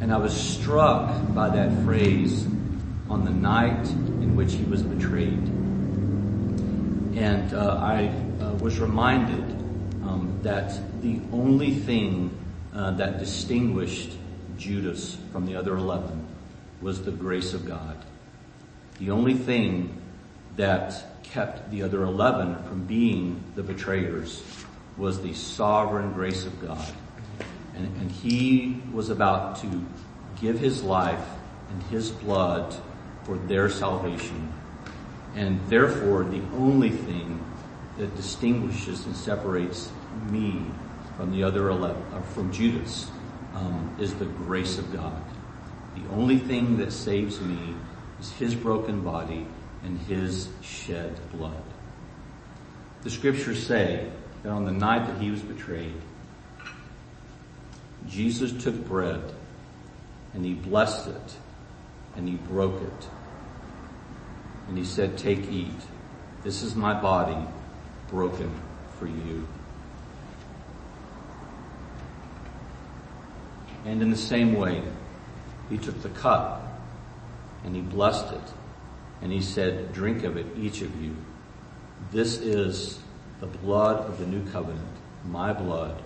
And 0.00 0.12
I 0.12 0.16
was 0.18 0.34
struck 0.34 1.34
by 1.34 1.48
that 1.50 1.84
phrase, 1.84 2.46
on 3.08 3.24
the 3.24 3.30
night 3.30 3.86
in 3.88 4.34
which 4.34 4.52
he 4.54 4.64
was 4.64 4.82
betrayed. 4.82 5.38
And 7.16 7.54
uh, 7.54 7.78
I 7.80 8.08
uh, 8.40 8.54
was 8.54 8.78
reminded 8.80 9.44
um, 10.02 10.38
that 10.42 10.78
the 11.02 11.20
only 11.32 11.74
thing 11.74 12.30
uh, 12.76 12.90
that 12.92 13.18
distinguished 13.18 14.10
Judas 14.58 15.16
from 15.32 15.46
the 15.46 15.56
other 15.56 15.76
11 15.76 16.26
was 16.82 17.02
the 17.02 17.10
grace 17.10 17.54
of 17.54 17.64
God. 17.64 17.96
The 18.98 19.10
only 19.10 19.34
thing 19.34 20.00
that 20.56 21.22
kept 21.22 21.70
the 21.70 21.82
other 21.82 22.02
11 22.02 22.62
from 22.64 22.84
being 22.84 23.42
the 23.54 23.62
betrayers 23.62 24.42
was 24.98 25.22
the 25.22 25.32
sovereign 25.32 26.12
grace 26.12 26.44
of 26.44 26.60
God. 26.60 26.94
And, 27.74 27.86
and 27.96 28.10
he 28.10 28.82
was 28.92 29.08
about 29.08 29.56
to 29.62 29.84
give 30.40 30.58
his 30.58 30.82
life 30.82 31.26
and 31.70 31.82
his 31.84 32.10
blood 32.10 32.74
for 33.24 33.38
their 33.38 33.70
salvation. 33.70 34.52
And 35.34 35.60
therefore, 35.68 36.24
the 36.24 36.42
only 36.54 36.90
thing 36.90 37.44
that 37.98 38.14
distinguishes 38.16 39.04
and 39.06 39.16
separates 39.16 39.90
me 40.30 40.62
from 41.16 41.32
the 41.32 41.42
other 41.42 41.68
11, 41.68 41.96
or 42.12 42.18
uh, 42.18 42.22
from 42.22 42.52
Judas, 42.52 43.10
um, 43.54 43.96
is 43.98 44.14
the 44.14 44.26
grace 44.26 44.78
of 44.78 44.92
God. 44.92 45.22
The 45.94 46.08
only 46.14 46.38
thing 46.38 46.76
that 46.78 46.92
saves 46.92 47.40
me 47.40 47.74
is 48.20 48.30
his 48.32 48.54
broken 48.54 49.02
body 49.02 49.46
and 49.82 49.98
his 50.00 50.48
shed 50.62 51.18
blood. 51.32 51.62
The 53.02 53.10
scriptures 53.10 53.64
say 53.64 54.10
that 54.42 54.50
on 54.50 54.64
the 54.64 54.72
night 54.72 55.06
that 55.06 55.20
he 55.20 55.30
was 55.30 55.40
betrayed, 55.40 55.94
Jesus 58.08 58.62
took 58.62 58.74
bread 58.86 59.22
and 60.34 60.44
he 60.44 60.54
blessed 60.54 61.08
it 61.08 61.36
and 62.16 62.28
he 62.28 62.34
broke 62.34 62.82
it. 62.82 63.08
And 64.68 64.76
he 64.76 64.84
said, 64.84 65.16
take, 65.16 65.50
eat. 65.50 65.70
This 66.42 66.62
is 66.62 66.74
my 66.74 67.00
body 67.00 67.38
broken 68.08 68.52
for 68.98 69.06
you. 69.06 69.46
And 73.86 74.02
in 74.02 74.10
the 74.10 74.16
same 74.16 74.54
way, 74.54 74.82
he 75.70 75.78
took 75.78 76.02
the 76.02 76.08
cup 76.08 76.82
and 77.64 77.74
he 77.74 77.80
blessed 77.80 78.32
it 78.32 78.52
and 79.22 79.32
he 79.32 79.40
said, 79.40 79.92
drink 79.92 80.24
of 80.24 80.36
it, 80.36 80.46
each 80.58 80.82
of 80.82 81.00
you. 81.00 81.16
This 82.10 82.38
is 82.38 83.00
the 83.40 83.46
blood 83.46 84.04
of 84.06 84.18
the 84.18 84.26
new 84.26 84.44
covenant, 84.50 84.88
my 85.24 85.52
blood 85.52 86.02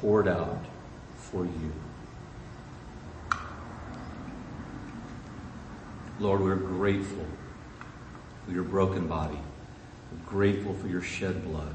poured 0.00 0.28
out 0.28 0.64
for 1.16 1.44
you. 1.44 1.72
Lord, 6.18 6.40
we're 6.40 6.56
grateful 6.56 7.26
for 8.46 8.52
your 8.52 8.64
broken 8.64 9.06
body. 9.06 9.38
We're 10.10 10.30
grateful 10.30 10.74
for 10.74 10.88
your 10.88 11.02
shed 11.02 11.44
blood. 11.44 11.74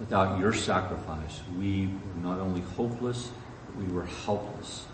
Without 0.00 0.40
your 0.40 0.52
sacrifice, 0.52 1.40
we 1.56 1.86
were 1.86 2.22
not 2.22 2.40
only 2.40 2.60
hopeless, 2.60 3.30
we 3.78 3.92
were 3.92 4.04
helpless. 4.04 4.86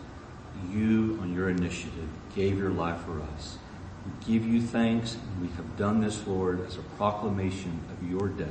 You, 0.70 1.18
on 1.22 1.35
your 1.35 1.49
initiative, 1.49 2.09
gave 2.35 2.59
your 2.59 2.70
life 2.70 3.01
for 3.03 3.20
us. 3.20 3.59
We 4.05 4.33
give 4.33 4.47
you 4.47 4.62
thanks, 4.62 5.14
and 5.14 5.43
we 5.43 5.49
have 5.57 5.76
done 5.76 6.01
this, 6.01 6.26
Lord, 6.26 6.66
as 6.66 6.76
a 6.76 6.83
proclamation 6.97 7.81
of 7.91 8.11
your 8.11 8.28
death 8.28 8.49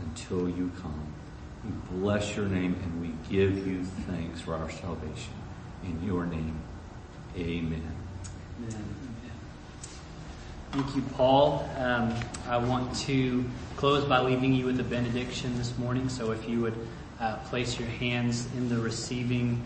until 0.00 0.48
you 0.48 0.72
come. 0.80 1.06
We 1.64 1.70
bless 1.98 2.36
your 2.36 2.46
name 2.46 2.76
and 2.82 3.00
we 3.02 3.12
give 3.28 3.66
you 3.66 3.84
thanks 3.84 4.40
for 4.40 4.54
our 4.54 4.70
salvation. 4.70 5.34
In 5.84 6.02
your 6.04 6.24
name, 6.24 6.58
amen. 7.36 7.96
Amen. 8.58 8.84
Thank 10.72 10.96
you, 10.96 11.02
Paul. 11.16 11.68
Um, 11.78 12.14
I 12.48 12.56
want 12.56 12.94
to 13.00 13.44
close 13.76 14.04
by 14.04 14.20
leaving 14.20 14.54
you 14.54 14.66
with 14.66 14.78
a 14.80 14.84
benediction 14.84 15.56
this 15.58 15.76
morning. 15.78 16.08
So 16.08 16.30
if 16.30 16.48
you 16.48 16.60
would 16.60 16.74
place 17.50 17.78
your 17.78 17.88
hands 17.88 18.48
in 18.56 18.68
the 18.68 18.78
receiving 18.78 19.62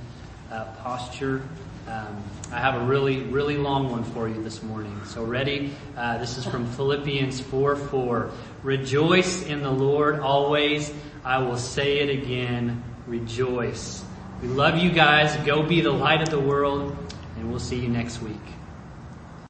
uh, 0.50 0.64
posture. 0.82 1.42
Um, 1.86 2.22
I 2.50 2.59
have 2.59 2.80
a 2.80 2.84
really, 2.84 3.18
really 3.24 3.57
long 3.57 3.90
one 3.90 4.05
for 4.05 4.28
you 4.28 4.42
this 4.42 4.62
morning. 4.62 5.00
So 5.05 5.22
ready? 5.22 5.72
Uh, 5.96 6.18
this 6.18 6.38
is 6.38 6.46
from 6.46 6.66
Philippians 6.66 7.40
4 7.40 7.76
4. 7.76 8.30
Rejoice 8.62 9.44
in 9.44 9.62
the 9.62 9.70
Lord 9.70 10.20
always. 10.20 10.92
I 11.24 11.38
will 11.38 11.59
say 11.59 11.98
it 11.98 12.11
again. 12.11 12.82
Rejoice. 13.07 14.05
We 14.42 14.48
love 14.48 14.78
you 14.78 14.90
guys. 14.90 15.36
Go 15.46 15.62
be 15.62 15.80
the 15.80 15.92
light 15.92 16.22
of 16.22 16.30
the 16.30 16.40
world, 16.40 16.96
and 17.36 17.50
we'll 17.50 17.61
see 17.61 17.78
you 17.78 17.88
next 17.88 18.20
week. 18.20 18.40